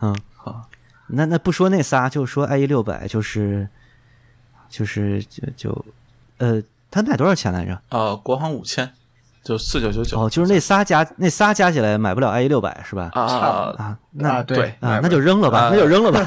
[0.00, 0.70] 嗯，好，
[1.08, 3.68] 那那不说那仨，就说 IE 六百，就是
[4.70, 5.84] 就是就就
[6.38, 7.78] 呃，它卖多少钱来着？
[7.90, 8.90] 呃，国行五千，
[9.46, 10.20] 就四九九九。
[10.20, 13.10] 哦，就是那仨加那仨加起来买不了 IE 六百是吧？
[13.14, 15.70] 啊啊那啊，对啊，那就扔了吧，啊。
[15.72, 16.20] 那就扔了吧，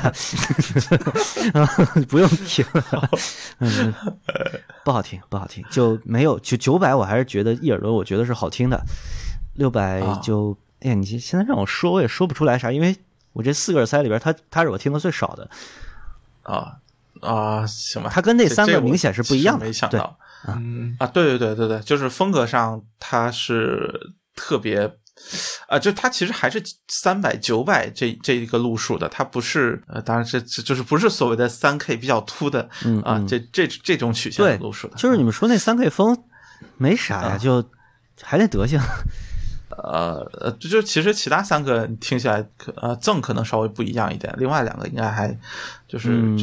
[1.54, 1.68] 啊，
[2.08, 3.10] 不用听了，
[3.60, 3.94] 嗯，
[4.86, 8.82] 不好听，不好听，就没有就九百，我还是觉得一耳朵，我觉得是好听的，
[9.56, 10.18] 六百啊。
[10.24, 12.96] 就，哎呀，你现在让我说，我也说不出来啥，因为
[13.34, 15.50] 我这四个耳塞里边，它它是我听的最少的，
[16.44, 16.78] 啊
[17.20, 20.00] 啊，行吧，它跟那三个明显是不一样的没想对
[20.46, 23.92] 到嗯，啊，对对对对对，就是风格上它是
[24.36, 24.96] 特别。
[25.68, 33.04] 啊，就它其实还是三百九百这这一个路数的，它不是呃，当然这这就是不是所谓的三 K 比较凸的啊，嗯。
[33.06, 36.18] 嗯这这这种曲线的路数的，就是你们说那三 K 风
[36.78, 37.32] 没啥啊。
[37.32, 37.62] 呀，就
[38.22, 38.80] 还那德行，
[39.72, 45.38] 呃 呃，就就其实其他三个听起来可呃赠可能稍微不一样一点，另外两个应该还
[45.86, 46.38] 就是嗯。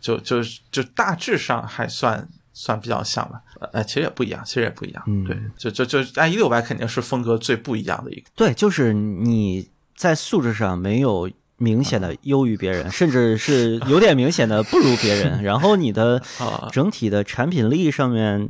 [0.00, 2.28] 就就就就大致上还算
[2.60, 3.40] 算比较像吧，
[3.72, 15.40] 呃，其实也不一样，其实也不一样，嗯对，就就就 i 一六百肯定是风格最不一样的一个，对，就是你在素质上没有明显的优于别人， 甚至是有点明显的不如别人。
[15.44, 18.48] 然后你的啊整体的产品力上面，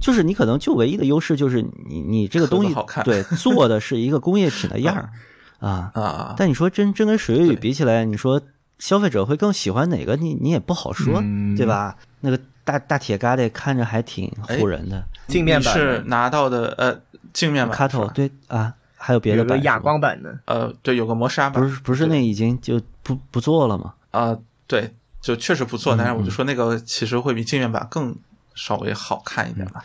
[0.00, 5.10] 就是你可能就唯一的优势就是你你这个东西好看对做的是一个工业品的样儿
[5.60, 5.90] 啊。
[5.94, 8.40] 啊，但你说真真跟水月雨比起来，你说
[8.78, 10.16] 消费者会更喜欢哪个？
[10.16, 11.94] 你你也不好说，嗯对吧？
[12.20, 16.98] 那个大大铁疙瘩看着还挺唬人的，镜面版你是拿到的呃
[17.32, 18.12] 镜面版卡头是吧？
[18.14, 19.82] 对啊，还有别有个哑的版是吧？
[19.82, 21.62] 光版的，呃对有个磨砂版。
[21.62, 23.94] 不是不是那已经就不不做了吗？
[24.10, 24.36] 啊、
[24.66, 28.16] 对，就确实不做，但是我就说那个其实会比镜面版更
[28.54, 29.82] 稍微好看一点吧。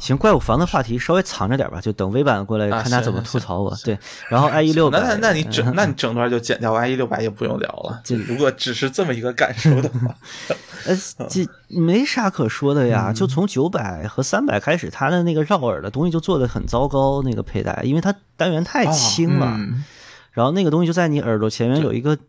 [0.00, 3.76] 行，怪物房的话题稍微藏着点吧，就等微版过来啊看他怎么吐槽我。
[3.84, 3.98] 对，
[4.30, 8.00] 然后 IE 六那百，那那你整那你整段就剪掉 i 一六百也不用聊了。
[8.04, 10.16] 就如果只是这么一个感受的话，
[10.86, 10.96] 呃，
[11.28, 13.12] 这没啥可说的嗯呀。
[13.12, 19.84] 就从九百和三百开始，它的那个绕耳的东西就做的很糟糕，那个佩戴，因为它单元太轻了，嗯，
[20.32, 22.22] 然后那个东西就在你耳朵前面有一个，就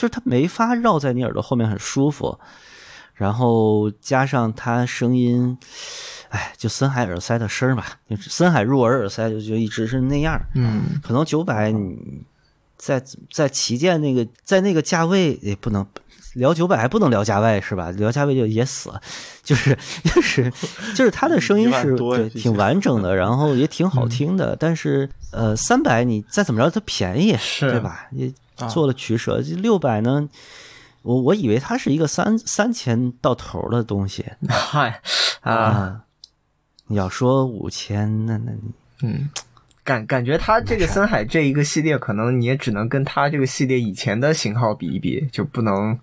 [0.00, 2.38] 是它没法绕在你耳朵后面很舒服，
[3.14, 5.58] 然后加上它声音。
[6.32, 10.46] 哎，就森海耳塞的声儿吧，就是森海入耳耳塞就就一直是那样儿。
[10.54, 12.24] 嗯，可能九百你
[12.78, 15.86] 在在旗舰那个在那个价位也不能
[16.34, 17.90] 聊九百，还不能聊价位是吧？
[17.90, 19.00] 聊价位就也死了，
[19.44, 20.50] 就是就是
[20.96, 21.94] 就是它的声音是
[22.30, 28.06] 挺完整的，然后也挺好听的，但是呃三百你再怎么着它便宜是对吧？
[28.12, 30.26] 也啊做了取舍，六百呢。
[31.02, 35.00] 我我以为它是一个三三千到头的东西嗨
[35.40, 36.00] 啊，啊，
[36.86, 38.60] 你要说五千，那那你
[39.02, 39.30] 嗯，
[39.84, 45.98] 感感觉它这个森海这一个系列，可能你也只能跟它这个系列以前的型号比一比，就不能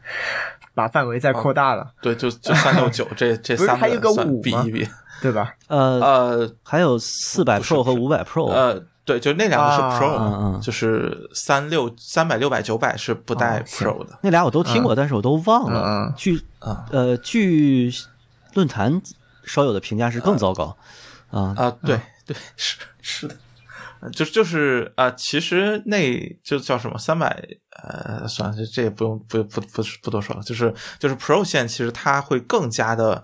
[0.73, 4.41] 把范围再扩大了，对，就就三六九 这这三不是还有个算五吗？
[4.43, 4.88] 比一比，
[5.22, 5.53] 对吧？
[5.68, 10.61] 呃，呃还有四百 Pro 和五百 Pro，呃，对，就那两个是啊 Pro，、嗯嗯。
[10.61, 14.18] 就是三六三百六百九百是不带 Pro 的。
[14.22, 15.81] 那俩我都听过，但是我都忘了。
[15.81, 16.14] 嗯嗯。
[16.15, 16.85] 据啊。
[16.91, 17.91] 呃据
[18.53, 19.01] 论坛
[19.49, 20.77] 稍有的评价是更糟糕。
[21.31, 21.53] 啊。
[21.57, 23.35] 啊，对对，是是的，
[24.01, 27.43] 呃就就是啊、其实那就叫什么三百
[27.84, 33.23] 呃，算了，这这也不用不不不不多说了，就是就是 Pro 线其实它会更加的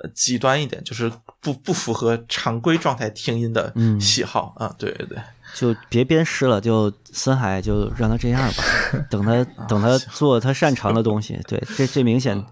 [0.00, 4.00] 呃极端一点，就是不不符合常规状态听音的嗯。
[4.00, 5.18] 喜好啊，对对对，
[5.54, 8.64] 就别鞭尸了，就森海就让他这样吧，
[9.10, 11.40] 等他 等他做他擅长的东西。
[11.46, 12.44] 对，这这明显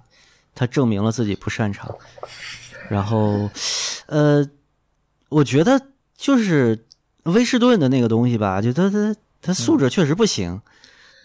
[0.54, 1.94] 他证明了自己不擅长。
[2.88, 3.50] 然后，
[4.06, 4.46] 呃，
[5.28, 5.80] 我觉得
[6.16, 6.84] 就是
[7.24, 10.60] 威士顿的那个东西吧，就他他他素质确实不行，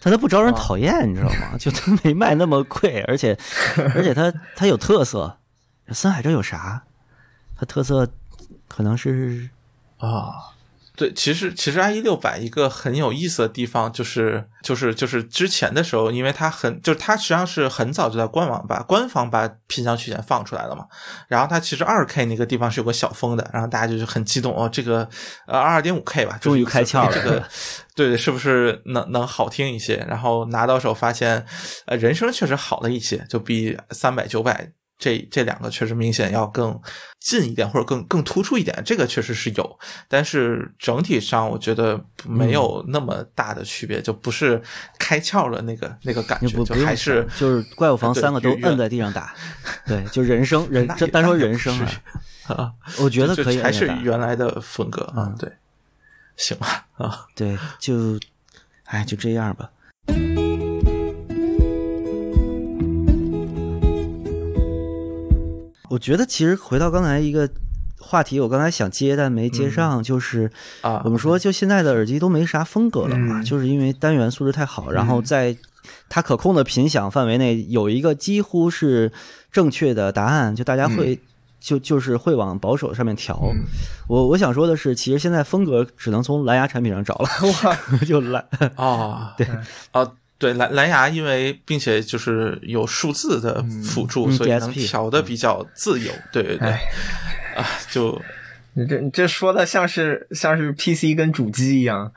[0.00, 1.56] 他他不招人讨厌，你知道吗？
[1.60, 3.36] 就他没卖那么贵，而且
[3.94, 5.36] 而且他他有特色。
[5.92, 6.84] 森海这有啥？
[7.56, 8.08] 他特色
[8.68, 9.50] 可能是
[9.98, 10.54] 啊，
[11.00, 20.84] 对，其实其实 IE 六百一个很有意思的地方就是就是就是之前的时候，因为它很就是它实际上是很早就在官网把官方把频响曲线放出来了嘛，
[21.26, 25.08] 然后它其实二 K 那个地方是有个小峰的，然后大家就是很激动哦，这个
[25.46, 27.42] 呃二点五 K 吧，终于开窍了这个
[27.96, 30.04] 对，是不是能能好听一些？
[30.06, 31.46] 然后拿到手发现，
[31.86, 34.72] 呃，人声确实好了一些，就比三百九百。
[35.00, 36.78] 这这两个确实明显要更
[37.18, 44.60] 近一点，或者更更突出一点，这个确实是有，但是整体上我觉得没有那么大的区别，就不是
[44.98, 49.34] 开窍了那个那个感觉，就还是就是怪物房三个都摁在地上打，
[49.86, 51.90] 对，就人生 人这单说人生啊，
[52.54, 55.50] 啊，我觉得可以还是原来的风格啊嗯，对，
[56.36, 58.20] 行吧啊，对，就
[58.84, 59.70] 哎就这样吧。
[65.90, 67.50] 我觉得其实回到刚才一个
[67.98, 70.50] 话题，我刚才想接但没接上，就是
[70.80, 73.44] 啊我们说就现在的耳机都没啥风格了嘛，嗯。
[73.44, 75.56] 就是因为单元素质太好，然后在
[76.08, 79.12] 它可控的频响范围内有一个几乎是
[79.50, 81.20] 正确的答案，就大家会。
[81.62, 83.38] 就就是会往保守上面调，
[84.08, 87.28] 我我想说的是，其实现在风格只能从蓝牙产品上找了，
[88.08, 88.42] 就蓝
[88.76, 89.46] 啊， 对，
[89.92, 90.10] 哦，
[90.40, 96.80] 对，蓝蓝牙因为并且就是有数字的辅助，嗯所以能调的比较自由，对对对，哎。
[97.56, 98.20] 啊，就
[98.74, 102.10] 你这你这说的像是像是 PC 跟主机一样，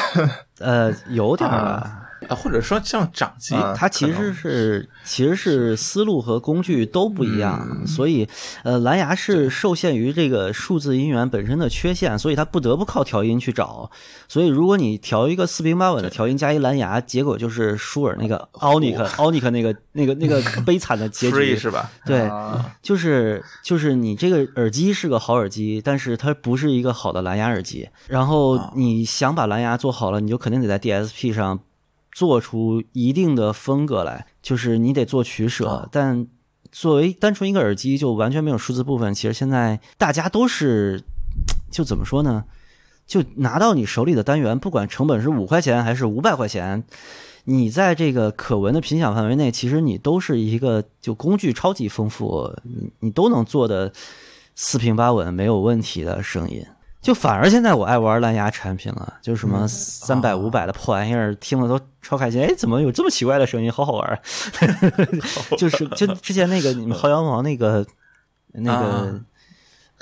[0.58, 1.58] 呃有点儿吧。
[1.58, 8.28] 啊，或者说像掌机，啊它其实是其实是思路和工具都不一样，所以
[8.64, 13.90] 呃蓝牙是受限于这个数字音源本身的缺陷，所以它不得不靠调音去找。
[14.28, 21.90] 所以如果你调一个四平八稳的调音加一蓝牙，结果就是舒尔那个 Onic Onic 那个那个那个 悲惨的结局是吧？
[22.06, 27.88] 对，啊就是就是你这个耳机是个好耳机，但是它不是一个好的蓝牙耳机。
[28.06, 31.58] 然后你想把蓝牙做好了，你就肯定得在 DSP 上
[32.20, 35.66] 做出一定的风格来，就是你得做取舍。
[35.66, 36.26] 啊但
[36.70, 39.14] 作为单纯一个耳机，就完全没有数字部分。
[39.14, 41.02] 其实现在大家都是，
[41.70, 42.44] 就怎么说呢？
[43.06, 46.84] 就拿到你手里的单元，不管成本是五块钱还是五百块钱，
[47.44, 53.90] 你在这个可闻的频响范围内，其实你都是一个就工具超级丰富，你你都能做的
[54.54, 56.62] 四平八稳没有问题的声音。
[57.00, 62.42] 就反而现在我爱玩蓝牙产品了，就什么三百五百的破玩意儿，听了都超开心。
[62.42, 63.70] 哎，怎么有这么奇怪的声音？
[63.72, 64.18] 好好玩儿！
[65.56, 67.86] 就是就之前那个你们薅羊毛那个
[68.52, 69.20] 那个啊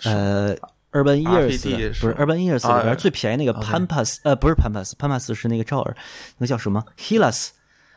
[0.05, 0.57] 呃。
[0.91, 5.95] Urban Ears RPD 的不是是吧 Urban Ears 啊里边最便宜那个 Pampas，呃，不是 Pampas，Pampas 是那个罩耳，
[6.39, 7.49] 那个叫什么 Hilas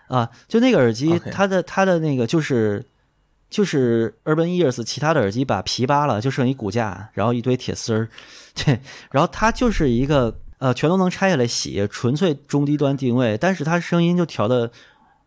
[0.07, 0.29] 啊？
[0.49, 2.85] 就那个耳机，它的它的那个就是
[3.49, 8.09] 就是 Urban Ears 其他的耳机把皮扒了，就剩一骨架，然后一堆铁丝儿，
[8.53, 8.79] 对，
[9.11, 14.71] 然后它就是一个呃全都能拆下来洗，纯粹中低端定位，但是它声音就调的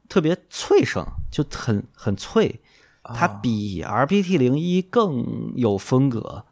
[0.09, 2.61] 特别脆声，就很很脆，
[3.03, 6.45] 它比 RPT 零一更有风格。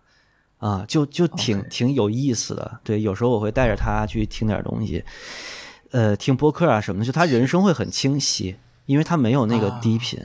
[0.58, 2.78] 啊，就就挺挺有意思的。
[2.84, 5.04] 对，有时候我会带着它去听点东西，
[5.90, 8.54] 呃，听播客啊什么的，就它人声会很清晰，
[8.86, 10.20] 因为它没有那个啊低频。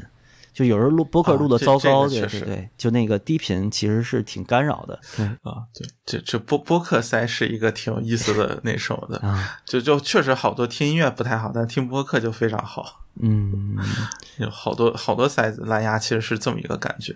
[0.58, 5.00] 就有时候录播客啊录的糟糕，确实对对，就那个低频其实是挺干扰的。
[5.16, 13.78] 对啊，对，这这播播客塞是一个挺有意思的 那什么的，啊，就就确实好多听音乐不太好，但听播客就非常好，嗯，
[14.38, 17.16] 有好多好多塞子蓝牙其实是这么一个感觉。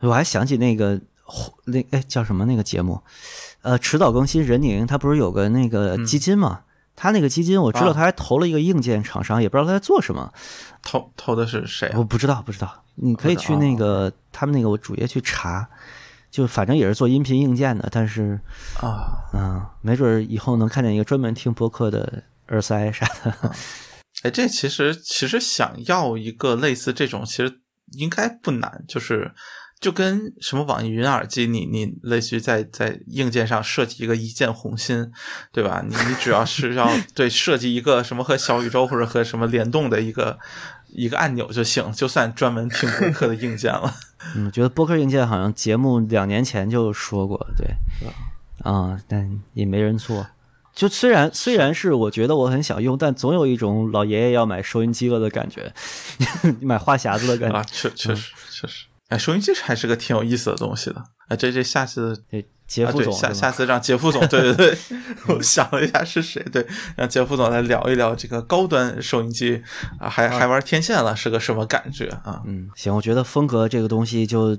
[0.00, 1.00] 我还想起那个
[1.64, 3.00] 那哎叫什么那个节目？
[3.62, 6.60] 呃，迟早更新任宁，他不是有个那个基金嘛？
[7.00, 10.32] 他那个基金我知道，啊他还投了一个硬件厂商，也不知道他在做什么。
[10.82, 12.02] 投投的是谁啊我？
[12.02, 12.82] 不知道，不知道。
[12.96, 15.68] 你可以去那个他们那个我主页去查，
[16.28, 18.40] 就反正也是做音频硬件的，但是
[18.80, 23.52] 啊，嗯，没准儿以后能看见一个专门听播客的耳塞啥的。
[24.24, 27.60] 哎，这其实其实想要一个类似这种，其实
[27.92, 29.32] 应该不难，就是
[29.80, 35.12] 就跟什么网易云耳机，你你类似于在在硬件上设计一个一键红心，
[35.52, 35.84] 对吧？
[35.86, 40.38] 你你只要是要 对设计一个什么和小宇宙或者和什么联动的一个
[40.88, 43.94] 一个按钮就行，就算专门听播客的硬件了。
[44.34, 47.68] 嗯，我觉得播客硬件好像节目两年前就说过，对，
[48.64, 50.26] 啊、但也没人做。
[50.74, 55.72] 就虽然虽然是我觉得我很想用，但总有一种老爷爷要买收音机了的感觉，
[56.60, 57.56] 买话匣子的感觉。
[57.56, 61.02] 啊，确确实确实，哎，收音机还是个挺有意思的东西的。
[61.28, 64.78] 哎，这这下次对，杰副总、下下次让杰副总，对对对，
[65.34, 66.66] 我想了一下是谁，对，
[66.96, 69.62] 让杰副总来聊一聊这个高端收音机
[69.98, 72.42] 啊，还还玩天线了，是个什么感觉啊？
[72.46, 74.56] 嗯，行，我觉得风格这个东西就，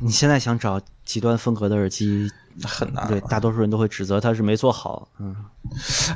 [0.00, 2.30] 你现在想找极端风格的耳机，
[2.64, 5.08] 很难对，大多数人都会指责它是没做好。
[5.18, 5.34] 嗯，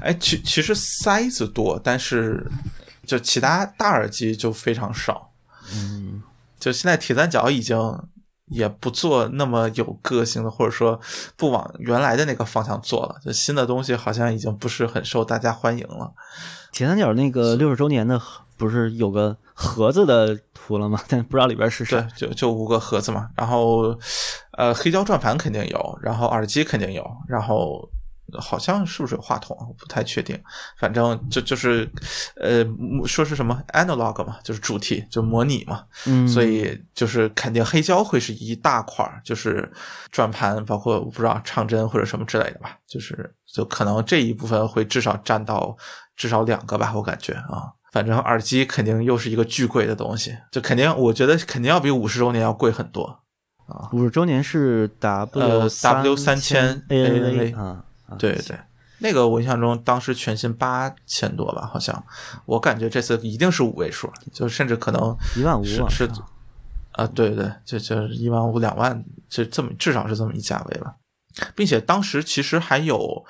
[0.02, 2.46] 哎，其其实塞子多，但是
[3.06, 5.30] 就其他大耳机就非常少。
[5.74, 6.22] 嗯，
[6.62, 7.76] 就现在铁三角已经
[8.47, 11.01] 也不做那么有个性的，或者说
[11.36, 13.16] 不往原来的那个方向做了。
[13.24, 16.12] 就新的东西好像已经不是很受大家欢迎了。
[16.70, 18.20] 铁三角那个六十周年的
[18.56, 21.01] 不是有个盒子的图了吗？
[21.09, 23.98] 但不知道里边是啥对。，就就五个盒子嘛，然后
[24.52, 27.90] 呃黑胶转盘肯定有，然后耳机肯定有，然后
[28.40, 30.38] 好像是不是有话筒，我不太确定，
[30.78, 31.88] 反正就就是
[32.36, 32.64] 呃
[33.06, 39.70] 说是什么 analog 嘛，就是主题就模拟嘛，嗯，所以就是肯定黑胶会是一大块儿，就是
[40.10, 45.76] 转盘，包括我不知道唱针或者什么之类的吧，就是就可能这一部分会至少占到
[46.16, 47.72] 至少两个吧，我感觉啊。
[47.92, 53.04] 反正耳机肯定又是一个巨贵的东西，就肯定我觉得肯定要比五十周年要贵很多
[53.66, 53.90] 啊。
[53.92, 57.84] 五十周年是 W 呃 W 3000 ANA 啊，啊
[58.18, 58.59] 对对，
[58.98, 62.05] 那个我印象中当时全新八千多吧，好像
[62.47, 66.22] 我感觉这次一定是五位数，就甚至可能一万五啊是是
[66.93, 70.94] 啊，对对就，就就一万五两万，就这么至少是这么一价位吧，
[71.55, 73.24] 并且当时其实还有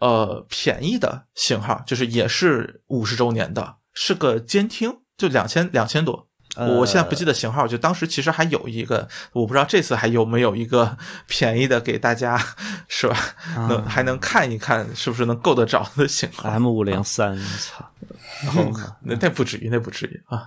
[0.00, 6.25] 呃便宜的型号，就是也是五十周年的，是个监听，就两千两千多。
[6.56, 10.96] 我现在不记得型号，就当时其实还有一个，我不知道这次还有没有一个
[11.28, 12.40] 便宜的给大家，
[12.88, 13.16] 是吧？
[13.68, 17.90] 能还能看一看是不是能够得着的型号 M 五零三，操！
[19.02, 20.42] 那那不至于，那不至于啊。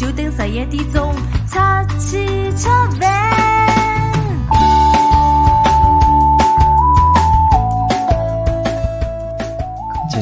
[0.00, 1.14] 就等十一点钟
[1.46, 1.58] 出
[2.00, 2.66] 去吃
[2.98, 3.10] 饭。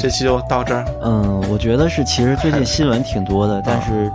[0.00, 4.10] 这期就到这儿，嗯，我觉得是，其实最近新闻挺多的，但是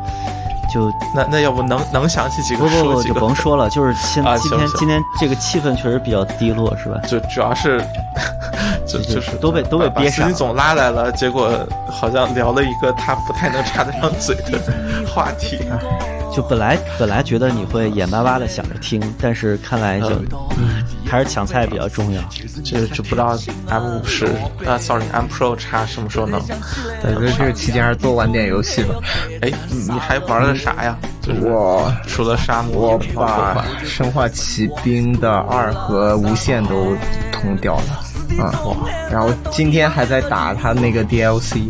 [0.69, 6.99] 就那那要不能能想起几个不不不就，甭说了，就是现今天今天这个气氛确实比较低落，是吧？
[7.07, 7.81] 就主要是
[8.93, 11.51] 就就就是都被都被憋上了司机总拉来了，结果
[11.89, 14.59] 好像聊了一个他不太能插得上嘴的
[15.07, 15.59] 话题。
[16.35, 20.09] 就本来本来觉得你会眼巴巴的想着听，但是看来就、
[20.57, 22.19] 嗯、还是抢菜比较重要。
[22.65, 23.37] 这就不知道
[23.69, 24.25] M 五十
[24.65, 26.41] 啊，sorry，M Pro 叉什么时候能？
[27.03, 28.95] 我觉得这个期间还是多玩点游戏吧。
[29.43, 30.97] 哎，你你还玩了啥呀？
[31.21, 36.97] 就是我除了沙漠，我把《生化奇兵》的二和无限都
[37.31, 38.02] 通掉了
[38.39, 38.51] 啊，
[39.11, 41.69] 然后今天还在打他那个 DLC，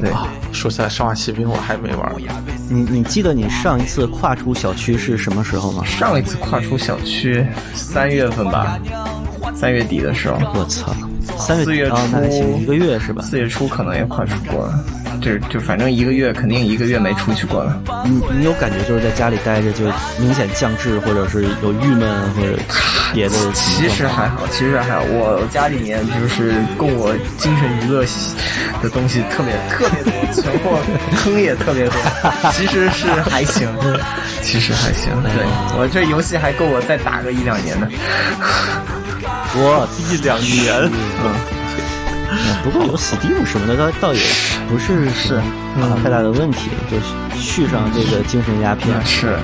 [0.00, 2.32] 对，啊，说起来《生化奇兵》我还没玩呢。
[2.68, 5.84] 你你记得你上一次跨出小区是什么时候吗？
[5.84, 7.44] 上一次跨出小区
[7.74, 8.78] 三月份吧，
[9.54, 10.92] 三月底的时候，我操，
[11.38, 12.08] 三月四月底啊，
[12.58, 13.22] 一个月是吧？
[13.22, 14.84] 四月初可能也跨出过了，
[15.22, 17.80] 就就反正一个月肯定一个月没出去过了。
[18.04, 19.84] 你你有感觉就是在家里待着就
[20.18, 22.58] 明显降智，或者是有郁闷或者
[23.14, 25.02] 别的其实还好，其实还好。
[25.04, 28.04] 我家里面就是供我精神娱乐
[28.82, 30.78] 的东西特别特别多，存货
[31.16, 31.94] 坑也特别多。
[32.52, 33.68] 其实是还行，
[34.42, 35.12] 其实还行。
[35.22, 35.44] 对
[35.78, 37.88] 我这游戏还够我再打个一两年的。
[39.54, 40.74] 我一两年，
[41.22, 41.61] 嗯，
[42.64, 44.20] 不过有 Steam 什么的，倒倒也
[44.68, 45.42] 不是是啊
[46.02, 46.96] 太大的问题，就
[47.36, 49.36] 续上这个精神鸦片，是，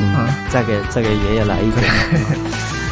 [0.00, 1.80] 嗯，再给再给爷爷来一个。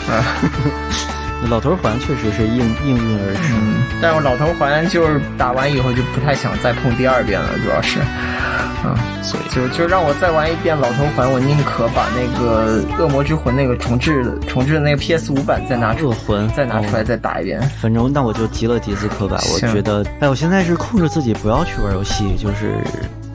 [1.51, 8.01] 老头环确实是应应运而生，嗯，但是我老头环就是打完以后就不太想再碰第二遍了，主要是，
[8.85, 17.61] 啊，所以就就让我再玩一遍老头环，我宁可把那个恶魔之魂那个重置的重置的那个 PS 五版再拿出恶魂再拿出来哦再打一遍。
[17.81, 22.79] 反正那我就极了迪斯科吧，我觉得，哎，我现在是控制自己不要去玩游戏，就是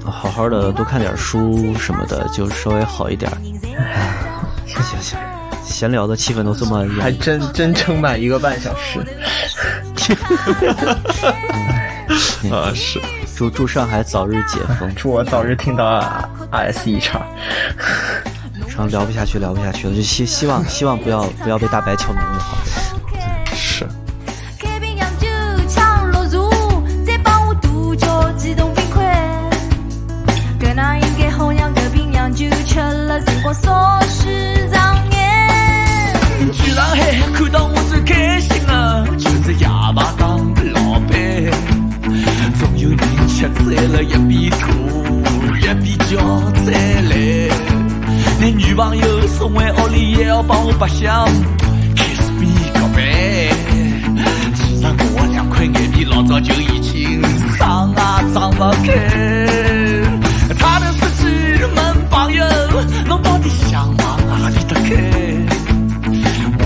[0.06, 3.30] 好好的多看点书什么的，就稍微好一点。
[3.78, 4.14] 哎，
[4.66, 5.20] 行行行，
[5.66, 9.00] 闲聊的气氛都这么严，还真真撑满一个半小时。
[12.52, 13.00] 啊是，
[13.42, 14.88] 祝祝上海早日解封。
[14.96, 16.00] 祝我早日听到
[16.52, 17.26] RSE 叉。
[18.70, 22.56] 常聊不下去，聊不下去了，就希希望希望不要不要被大白敲门就好。
[48.72, 51.28] 女朋友送回屋里也要帮我白相
[51.94, 53.02] ，kiss me 告白。
[54.56, 57.22] 其实我的两块眼皮老早就已经
[57.60, 58.94] 张啊张不开。
[60.58, 61.28] 他的司机
[61.76, 62.46] 问朋友，
[63.10, 64.96] 侬到底想往哪里得开？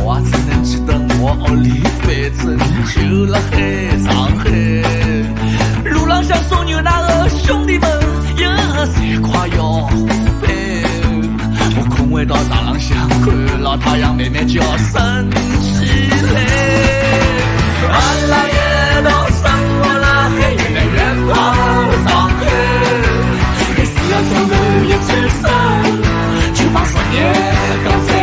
[0.04, 2.06] 我只能记得我屋里反
[2.38, 2.56] 正
[2.86, 4.44] 就辣海上海，
[5.90, 7.90] 路浪向送牛奶的兄弟们
[8.38, 8.46] 也
[8.94, 10.14] 侪快要红白。
[10.14, 10.25] 我困
[12.28, 15.30] 到床浪向，看老太阳慢慢就要升
[15.62, 16.42] 起来。
[17.92, 18.00] 阿
[18.30, 19.44] 拉一道生
[19.80, 20.98] 活啦，黑夜的远
[21.28, 21.32] 光
[22.06, 22.42] 照看，
[23.78, 24.54] 一世要走路
[24.86, 25.44] 一转身，
[26.54, 27.16] 就把十年
[27.84, 28.15] 搞。